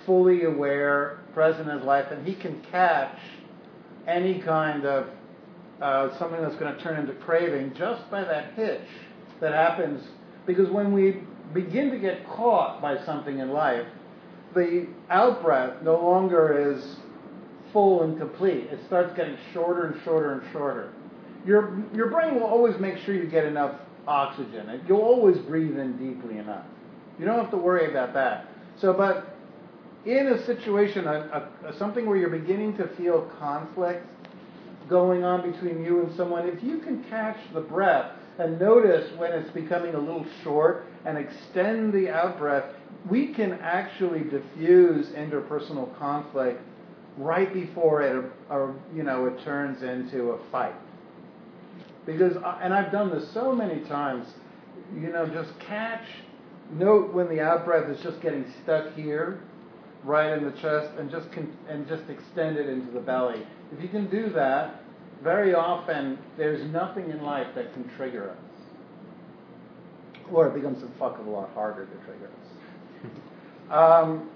fully 0.05 0.43
aware, 0.43 1.19
present 1.33 1.69
in 1.69 1.85
life, 1.85 2.11
and 2.11 2.27
he 2.27 2.35
can 2.35 2.61
catch 2.69 3.17
any 4.05 4.41
kind 4.41 4.85
of 4.85 5.07
uh, 5.81 6.17
something 6.19 6.41
that's 6.41 6.55
going 6.57 6.75
to 6.75 6.83
turn 6.83 6.99
into 6.99 7.13
craving 7.13 7.73
just 7.77 8.09
by 8.11 8.23
that 8.23 8.53
hitch 8.55 8.87
that 9.39 9.53
happens. 9.53 10.03
Because 10.45 10.69
when 10.69 10.91
we 10.91 11.21
begin 11.53 11.89
to 11.91 11.97
get 11.97 12.27
caught 12.27 12.81
by 12.81 13.03
something 13.05 13.39
in 13.39 13.51
life, 13.51 13.85
the 14.53 14.87
out 15.09 15.41
breath 15.41 15.81
no 15.81 15.95
longer 16.01 16.73
is 16.73 16.97
full 17.71 18.03
and 18.03 18.17
complete. 18.17 18.65
It 18.65 18.79
starts 18.87 19.15
getting 19.15 19.37
shorter 19.53 19.85
and 19.85 20.03
shorter 20.03 20.33
and 20.33 20.51
shorter. 20.51 20.93
Your, 21.45 21.83
your 21.93 22.09
brain 22.09 22.35
will 22.35 22.45
always 22.45 22.79
make 22.79 22.97
sure 22.97 23.15
you 23.15 23.27
get 23.27 23.45
enough 23.45 23.75
oxygen. 24.07 24.81
You'll 24.87 25.01
always 25.01 25.37
breathe 25.37 25.77
in 25.77 25.97
deeply 25.97 26.37
enough. 26.37 26.65
You 27.19 27.25
don't 27.25 27.39
have 27.39 27.51
to 27.51 27.57
worry 27.57 27.89
about 27.89 28.13
that. 28.13 28.47
So, 28.77 28.93
but 28.93 29.37
in 30.05 30.27
a 30.27 30.45
situation, 30.45 31.07
a, 31.07 31.49
a, 31.65 31.73
something 31.77 32.05
where 32.05 32.17
you're 32.17 32.29
beginning 32.29 32.77
to 32.77 32.87
feel 32.95 33.21
conflict 33.39 34.05
going 34.89 35.23
on 35.23 35.49
between 35.49 35.83
you 35.83 36.01
and 36.01 36.15
someone, 36.15 36.47
if 36.47 36.63
you 36.63 36.79
can 36.79 37.03
catch 37.05 37.37
the 37.53 37.61
breath 37.61 38.11
and 38.39 38.59
notice 38.59 39.11
when 39.17 39.31
it's 39.31 39.51
becoming 39.51 39.93
a 39.93 39.99
little 39.99 40.25
short 40.43 40.85
and 41.05 41.17
extend 41.17 41.93
the 41.93 42.09
out 42.09 42.37
breath, 42.37 42.65
we 43.09 43.33
can 43.33 43.53
actually 43.53 44.21
diffuse 44.23 45.07
interpersonal 45.07 45.97
conflict 45.97 46.61
right 47.17 47.53
before 47.53 48.01
it, 48.01 48.25
or, 48.49 48.75
you 48.95 49.03
know, 49.03 49.25
it 49.25 49.43
turns 49.43 49.83
into 49.83 50.31
a 50.31 50.39
fight. 50.51 50.75
Because, 52.05 52.35
and 52.61 52.73
I've 52.73 52.91
done 52.91 53.11
this 53.11 53.31
so 53.33 53.53
many 53.53 53.81
times, 53.81 54.27
you 54.95 55.11
know, 55.11 55.27
just 55.27 55.57
catch, 55.59 56.03
note 56.71 57.13
when 57.13 57.29
the 57.29 57.41
out 57.41 57.65
breath 57.65 57.89
is 57.89 58.01
just 58.01 58.21
getting 58.21 58.45
stuck 58.63 58.93
here, 58.95 59.41
right 60.03 60.35
in 60.35 60.43
the 60.43 60.51
chest, 60.51 60.89
and 60.97 61.11
just 61.11 61.31
con- 61.31 61.55
and 61.69 61.87
just 61.87 62.03
extend 62.09 62.57
it 62.57 62.67
into 62.67 62.91
the 62.91 62.99
belly. 62.99 63.45
If 63.71 63.81
you 63.81 63.89
can 63.89 64.09
do 64.09 64.29
that, 64.31 64.80
very 65.23 65.53
often 65.53 66.17
there's 66.37 66.63
nothing 66.71 67.09
in 67.09 67.23
life 67.23 67.47
that 67.55 67.73
can 67.73 67.89
trigger 67.95 68.31
us, 68.31 68.37
or 70.31 70.47
it 70.47 70.55
becomes 70.55 70.81
a 70.83 70.87
fuck 70.99 71.19
of 71.19 71.27
a 71.27 71.29
lot 71.29 71.49
harder 71.53 71.85
to 71.85 71.95
trigger 72.05 72.27
us. 72.27 73.11
Um, 73.71 74.29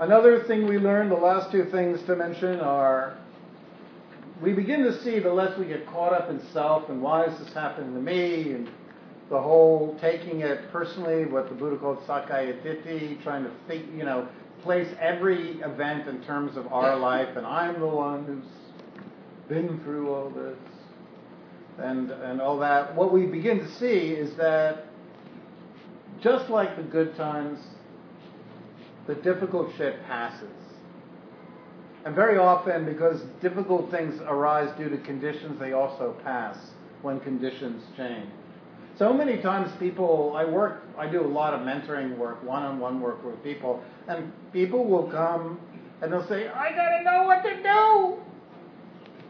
Another 0.00 0.44
thing 0.44 0.66
we 0.66 0.78
learned, 0.78 1.10
the 1.10 1.14
last 1.14 1.52
two 1.52 1.66
things 1.66 2.02
to 2.04 2.16
mention 2.16 2.58
are 2.60 3.18
we 4.40 4.54
begin 4.54 4.82
to 4.84 4.98
see 5.02 5.18
the 5.18 5.30
less 5.30 5.58
we 5.58 5.66
get 5.66 5.86
caught 5.88 6.14
up 6.14 6.30
in 6.30 6.40
self 6.54 6.88
and 6.88 7.02
why 7.02 7.24
is 7.26 7.38
this 7.38 7.52
happening 7.52 7.92
to 7.92 8.00
me 8.00 8.52
and 8.52 8.70
the 9.28 9.38
whole 9.38 9.98
taking 10.00 10.40
it 10.40 10.72
personally, 10.72 11.26
what 11.26 11.50
the 11.50 11.54
Buddha 11.54 11.76
called 11.76 11.98
Sakkaya 12.06 12.62
Ditthi, 12.62 13.22
trying 13.22 13.44
to 13.44 13.50
think, 13.68 13.84
you 13.94 14.04
know, 14.04 14.26
place 14.62 14.88
every 15.00 15.60
event 15.60 16.08
in 16.08 16.22
terms 16.22 16.56
of 16.56 16.72
our 16.72 16.96
life 16.96 17.36
and 17.36 17.46
I'm 17.46 17.80
the 17.80 17.86
one 17.86 18.24
who's 18.24 18.44
been 19.48 19.80
through 19.80 20.12
all 20.12 20.30
this 20.30 20.58
and 21.78 22.10
and 22.10 22.40
all 22.40 22.58
that. 22.58 22.94
What 22.94 23.12
we 23.12 23.26
begin 23.26 23.58
to 23.58 23.68
see 23.78 24.12
is 24.12 24.36
that 24.36 24.86
just 26.22 26.50
like 26.50 26.76
the 26.76 26.82
good 26.82 27.16
times 27.16 27.58
the 29.06 29.14
difficult 29.16 29.70
shit 29.76 30.02
passes. 30.06 30.48
And 32.04 32.14
very 32.14 32.38
often, 32.38 32.86
because 32.86 33.20
difficult 33.42 33.90
things 33.90 34.20
arise 34.22 34.74
due 34.78 34.88
to 34.88 34.98
conditions, 34.98 35.58
they 35.58 35.72
also 35.72 36.16
pass 36.24 36.56
when 37.02 37.20
conditions 37.20 37.82
change. 37.96 38.30
So 39.00 39.14
many 39.14 39.38
times, 39.38 39.72
people, 39.80 40.34
I 40.36 40.44
work, 40.44 40.82
I 40.98 41.06
do 41.06 41.22
a 41.22 41.26
lot 41.26 41.54
of 41.54 41.60
mentoring 41.60 42.18
work, 42.18 42.44
one 42.44 42.62
on 42.62 42.78
one 42.78 43.00
work 43.00 43.24
with 43.24 43.42
people, 43.42 43.82
and 44.08 44.30
people 44.52 44.84
will 44.84 45.04
come 45.04 45.58
and 46.02 46.12
they'll 46.12 46.28
say, 46.28 46.48
I 46.48 46.68
gotta 46.72 47.02
know 47.02 47.22
what 47.22 47.42
to 47.44 47.56
do. 47.62 48.18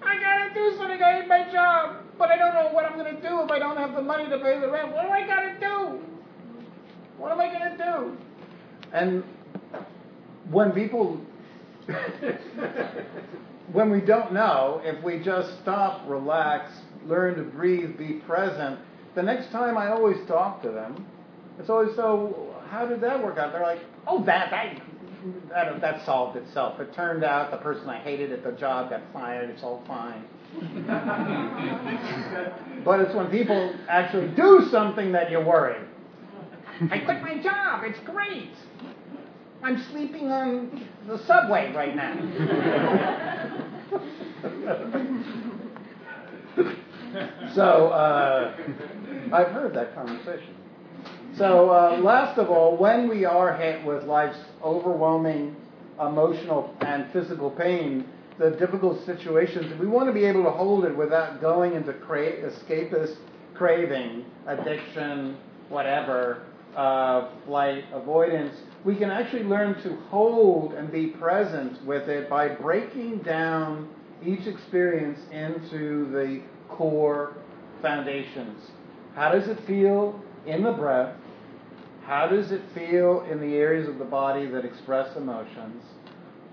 I 0.05 0.19
gotta 0.19 0.53
do 0.55 0.77
something. 0.77 1.01
I 1.01 1.21
hate 1.21 1.29
my 1.29 1.49
job, 1.53 1.99
but 2.19 2.31
I 2.31 2.37
don't 2.37 2.53
know 2.53 2.71
what 2.73 2.85
I'm 2.85 2.97
gonna 2.97 3.21
do 3.21 3.43
if 3.43 3.51
I 3.53 3.61
don't 3.61 3.77
have 3.77 3.95
the 3.95 4.03
money 4.03 4.29
to 4.29 4.39
pay 4.41 4.59
the 4.59 4.69
rent. 4.69 4.93
What 4.93 5.05
do 5.05 5.11
I 5.11 5.25
gotta 5.25 5.57
do? 5.61 6.01
What 7.17 7.31
am 7.31 7.39
I 7.39 7.53
gonna 7.53 7.77
do? 7.77 8.19
And 8.93 9.23
when 10.51 10.73
people 10.73 11.21
when 13.73 13.89
we 13.89 14.01
don't 14.01 14.33
know, 14.33 14.81
if 14.83 15.01
we 15.05 15.21
just 15.21 15.61
stop, 15.63 16.03
relax, 16.09 16.73
learn 17.07 17.37
to 17.37 17.45
breathe, 17.45 17.97
be 17.97 18.15
present, 18.15 18.81
the 19.15 19.23
next 19.23 19.51
time 19.51 19.77
I 19.77 19.91
always 19.91 20.17
talk 20.27 20.63
to 20.63 20.71
them, 20.71 21.07
it's 21.59 21.71
always 21.71 21.95
so. 21.97 22.47
How 22.71 22.87
did 22.87 23.01
that 23.01 23.23
work 23.23 23.37
out? 23.37 23.53
They're 23.53 23.63
like, 23.63 23.81
oh, 24.07 24.25
that 24.25 24.51
that 24.51 24.81
that, 25.51 25.81
that 25.81 26.07
solved 26.07 26.37
itself. 26.37 26.81
It 26.81 26.95
turned 26.95 27.25
out 27.25 27.51
the 27.51 27.59
person 27.59 27.89
I 27.89 27.99
hated 27.99 28.33
at 28.33 28.45
the 28.45 28.53
job 28.53 28.91
got 28.91 29.03
fired. 29.13 29.51
It's 29.51 29.63
all 29.63 29.83
fine. 29.87 30.25
but 32.85 33.01
it's 33.01 33.15
when 33.15 33.31
people 33.31 33.75
actually 33.89 34.29
do 34.35 34.67
something 34.71 35.13
that 35.13 35.31
you 35.31 35.41
worry. 35.41 35.85
I 36.91 36.99
quit 36.99 37.21
my 37.21 37.41
job. 37.43 37.83
It's 37.85 38.01
great. 38.07 38.53
I'm 39.63 39.85
sleeping 39.91 40.33
on 40.33 40.89
the 41.07 41.19
subway 41.27 41.73
right 41.75 41.95
now. 41.95 42.17
so 47.55 47.89
uh, 47.89 48.57
I've 49.33 49.49
heard 49.49 49.75
that 49.75 49.95
conversation. 49.95 50.55
So 51.37 51.71
uh, 51.71 51.99
last 52.01 52.39
of 52.39 52.51
all, 52.51 52.77
when 52.77 53.09
we 53.09 53.25
are 53.25 53.57
hit 53.57 53.85
with 53.85 54.05
life's 54.05 54.39
overwhelming 54.63 55.57
emotional 56.01 56.75
and 56.81 57.11
physical 57.13 57.51
pain, 57.51 58.07
the 58.39 58.51
difficult 58.53 59.05
situations, 59.05 59.79
we 59.79 59.87
want 59.87 60.09
to 60.09 60.13
be 60.13 60.25
able 60.25 60.45
to 60.45 60.51
hold 60.51 60.85
it 60.85 60.97
without 60.97 61.41
going 61.41 61.75
into 61.75 61.93
cra- 61.93 62.33
escapist 62.43 63.17
craving, 63.55 64.25
addiction, 64.47 65.37
whatever, 65.69 66.43
uh, 66.75 67.29
flight 67.45 67.85
avoidance 67.93 68.57
we 68.85 68.97
can 68.97 69.11
actually 69.11 69.43
learn 69.45 69.81
to 69.83 69.97
hold 70.09 70.73
and 70.73 70.91
be 70.91 71.09
present 71.09 71.85
with 71.85 72.09
it 72.09 72.31
by 72.31 72.49
breaking 72.49 73.19
down 73.19 73.89
each 74.25 74.47
experience 74.47 75.19
into 75.31 76.11
the 76.13 76.43
core 76.77 77.35
foundations. 77.83 78.71
How 79.15 79.33
does 79.33 79.49
it 79.49 79.59
feel 79.67 80.21
in 80.47 80.63
the 80.63 80.73
breath? 80.73 81.17
How 82.05 82.27
does 82.27 82.51
it 82.51 82.63
feel 82.75 83.27
in 83.31 83.41
the 83.41 83.57
areas 83.57 83.89
of 83.89 83.99
the 83.99 84.05
body 84.05 84.47
that 84.47 84.65
express 84.65 85.17
emotions? 85.17 85.83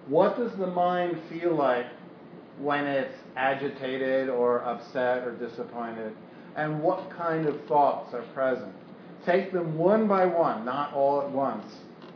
What 0.07 0.37
does 0.37 0.55
the 0.57 0.67
mind 0.67 1.19
feel 1.29 1.55
like 1.55 1.87
when 2.59 2.85
it's 2.85 3.15
agitated 3.35 4.29
or 4.29 4.63
upset 4.63 5.27
or 5.27 5.35
disappointed? 5.35 6.15
And 6.55 6.81
what 6.81 7.09
kind 7.11 7.47
of 7.47 7.63
thoughts 7.65 8.13
are 8.13 8.23
present? 8.33 8.73
Take 9.25 9.51
them 9.51 9.77
one 9.77 10.07
by 10.07 10.25
one, 10.25 10.65
not 10.65 10.93
all 10.93 11.21
at 11.21 11.29
once 11.29 11.73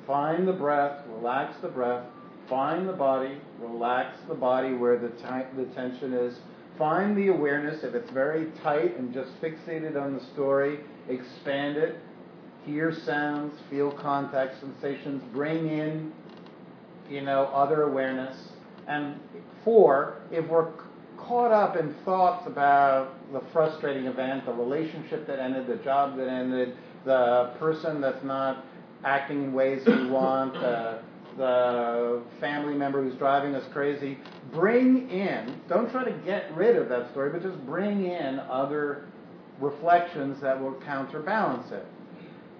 Find 0.07 0.47
the 0.47 0.53
breath, 0.53 1.05
relax 1.07 1.55
the 1.61 1.67
breath. 1.67 2.05
Find 2.49 2.89
the 2.89 2.93
body, 2.93 3.37
relax 3.59 4.17
the 4.27 4.33
body 4.33 4.73
where 4.73 4.97
the, 4.97 5.09
t- 5.09 5.47
the 5.55 5.65
tension 5.73 6.13
is. 6.13 6.37
Find 6.77 7.15
the 7.15 7.27
awareness. 7.27 7.83
If 7.83 7.93
it's 7.93 8.09
very 8.11 8.51
tight 8.63 8.97
and 8.97 9.13
just 9.13 9.29
fixated 9.41 10.01
on 10.01 10.15
the 10.17 10.23
story, 10.33 10.79
expand 11.09 11.77
it. 11.77 11.97
Hear 12.65 12.93
sounds, 12.93 13.59
feel 13.69 13.91
contact 13.91 14.59
sensations. 14.59 15.23
Bring 15.33 15.67
in, 15.67 16.11
you 17.09 17.21
know, 17.21 17.45
other 17.53 17.83
awareness. 17.83 18.37
And 18.87 19.19
four, 19.63 20.21
if 20.31 20.47
we're 20.47 20.71
caught 21.17 21.51
up 21.51 21.75
in 21.75 21.93
thoughts 22.05 22.47
about 22.47 23.31
the 23.31 23.41
frustrating 23.51 24.05
event, 24.05 24.45
the 24.45 24.53
relationship 24.53 25.27
that 25.27 25.39
ended, 25.39 25.67
the 25.67 25.77
job 25.83 26.17
that 26.17 26.27
ended, 26.27 26.75
the 27.05 27.53
person 27.59 28.01
that's 28.01 28.23
not 28.23 28.65
acting 29.03 29.45
in 29.45 29.53
ways 29.53 29.83
we 29.85 30.09
want, 30.09 30.53
the, 30.53 30.99
the 31.37 32.21
family 32.39 32.73
member 32.73 33.03
who's 33.03 33.15
driving 33.15 33.55
us 33.55 33.63
crazy. 33.71 34.17
Bring 34.51 35.09
in, 35.09 35.59
don't 35.69 35.89
try 35.91 36.03
to 36.03 36.11
get 36.25 36.53
rid 36.55 36.75
of 36.75 36.89
that 36.89 37.11
story, 37.11 37.29
but 37.31 37.41
just 37.41 37.65
bring 37.65 38.05
in 38.05 38.39
other 38.39 39.05
reflections 39.59 40.41
that 40.41 40.59
will 40.59 40.73
counterbalance 40.81 41.71
it. 41.71 41.85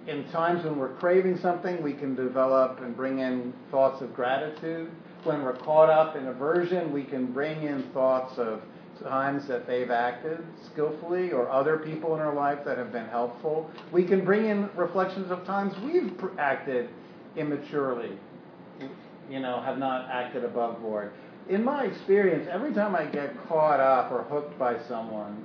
In 0.06 0.28
times 0.30 0.64
when 0.64 0.78
we're 0.78 0.94
craving 0.94 1.38
something, 1.38 1.82
we 1.82 1.92
can 1.92 2.14
develop 2.14 2.80
and 2.80 2.96
bring 2.96 3.20
in 3.20 3.52
thoughts 3.70 4.02
of 4.02 4.14
gratitude. 4.14 4.90
When 5.24 5.42
we're 5.42 5.56
caught 5.56 5.88
up 5.88 6.16
in 6.16 6.26
aversion, 6.26 6.92
we 6.92 7.04
can 7.04 7.26
bring 7.26 7.62
in 7.62 7.84
thoughts 7.92 8.36
of 8.38 8.62
times 9.02 9.46
that 9.48 9.66
they've 9.66 9.90
acted 9.90 10.38
skillfully 10.66 11.32
or 11.32 11.48
other 11.50 11.78
people 11.78 12.14
in 12.14 12.20
our 12.20 12.34
life 12.34 12.58
that 12.64 12.78
have 12.78 12.92
been 12.92 13.06
helpful. 13.06 13.70
We 13.92 14.04
can 14.04 14.24
bring 14.24 14.46
in 14.46 14.68
reflections 14.76 15.30
of 15.30 15.44
times 15.44 15.72
we've 15.84 16.12
acted 16.38 16.88
immaturely, 17.36 18.18
you 19.32 19.40
know, 19.40 19.62
have 19.62 19.78
not 19.78 20.10
acted 20.10 20.44
above 20.44 20.80
board. 20.82 21.12
In 21.48 21.64
my 21.64 21.84
experience, 21.84 22.46
every 22.52 22.72
time 22.74 22.94
I 22.94 23.06
get 23.06 23.34
caught 23.48 23.80
up 23.80 24.12
or 24.12 24.24
hooked 24.24 24.58
by 24.58 24.76
someone, 24.86 25.44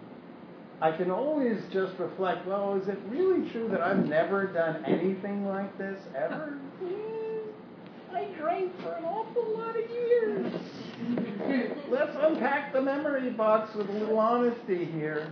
I 0.81 0.91
can 0.91 1.09
always 1.09 1.57
just 1.71 1.97
reflect, 1.97 2.45
well, 2.45 2.79
is 2.79 2.87
it 2.89 2.99
really 3.07 3.49
true 3.49 3.69
that 3.69 3.81
I've 3.81 4.05
never 4.05 4.45
done 4.45 4.83
anything 4.85 5.47
like 5.47 5.75
this 5.77 5.99
ever? 6.15 6.59
I 8.13 8.25
drank 8.37 8.79
for 8.81 8.93
an 8.93 9.05
awful 9.05 9.57
lot 9.57 9.75
of 9.77 9.89
years. 9.89 10.53
Let's 11.89 12.15
unpack 12.19 12.73
the 12.73 12.81
memory 12.81 13.29
box 13.31 13.73
with 13.73 13.89
a 13.89 13.93
little 13.93 14.19
honesty 14.19 14.85
here. 14.85 15.31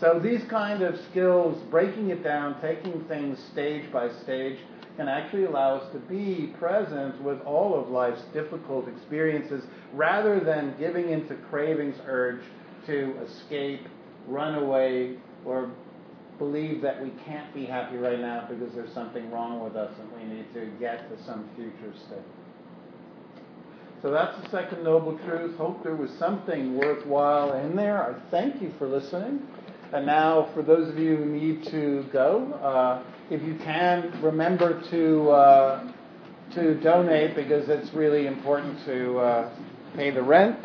So 0.00 0.20
these 0.22 0.44
kind 0.44 0.82
of 0.82 0.98
skills, 1.10 1.60
breaking 1.70 2.10
it 2.10 2.22
down, 2.22 2.60
taking 2.60 3.04
things 3.04 3.38
stage 3.52 3.90
by 3.92 4.10
stage, 4.22 4.58
can 4.98 5.08
actually 5.08 5.44
allow 5.44 5.76
us 5.76 5.92
to 5.92 5.98
be 6.00 6.52
present 6.58 7.22
with 7.22 7.40
all 7.42 7.80
of 7.80 7.88
life's 7.88 8.20
difficult 8.34 8.88
experiences 8.88 9.62
rather 9.94 10.40
than 10.40 10.74
giving 10.76 11.10
into 11.10 11.36
cravings 11.50 11.94
urge 12.04 12.42
to 12.84 13.14
escape, 13.22 13.86
run 14.26 14.56
away, 14.56 15.16
or 15.44 15.70
believe 16.38 16.82
that 16.82 17.00
we 17.00 17.10
can't 17.24 17.54
be 17.54 17.64
happy 17.64 17.96
right 17.96 18.18
now 18.18 18.48
because 18.50 18.74
there's 18.74 18.92
something 18.92 19.30
wrong 19.30 19.62
with 19.62 19.76
us 19.76 19.92
and 20.00 20.12
we 20.20 20.34
need 20.34 20.52
to 20.52 20.66
get 20.80 21.08
to 21.08 21.24
some 21.24 21.48
future 21.54 21.94
state. 22.06 22.18
So 24.02 24.10
that's 24.10 24.40
the 24.42 24.50
second 24.50 24.82
noble 24.82 25.16
truth. 25.18 25.56
Hope 25.56 25.84
there 25.84 25.96
was 25.96 26.10
something 26.18 26.76
worthwhile 26.76 27.52
in 27.52 27.76
there. 27.76 28.02
I 28.02 28.30
thank 28.30 28.60
you 28.60 28.72
for 28.78 28.88
listening. 28.88 29.46
And 29.92 30.06
now, 30.06 30.50
for 30.54 30.62
those 30.62 30.88
of 30.88 30.98
you 30.98 31.16
who 31.16 31.24
need 31.24 31.64
to 31.66 32.04
go, 32.12 32.52
uh, 32.62 33.02
if 33.30 33.42
you 33.42 33.56
can, 33.62 34.20
remember 34.22 34.82
to 34.90 35.30
uh, 35.30 35.92
to 36.54 36.80
donate 36.80 37.36
because 37.36 37.68
it's 37.68 37.92
really 37.94 38.26
important 38.26 38.84
to 38.86 39.18
uh, 39.18 39.50
pay 39.94 40.10
the 40.10 40.22
rent. 40.22 40.58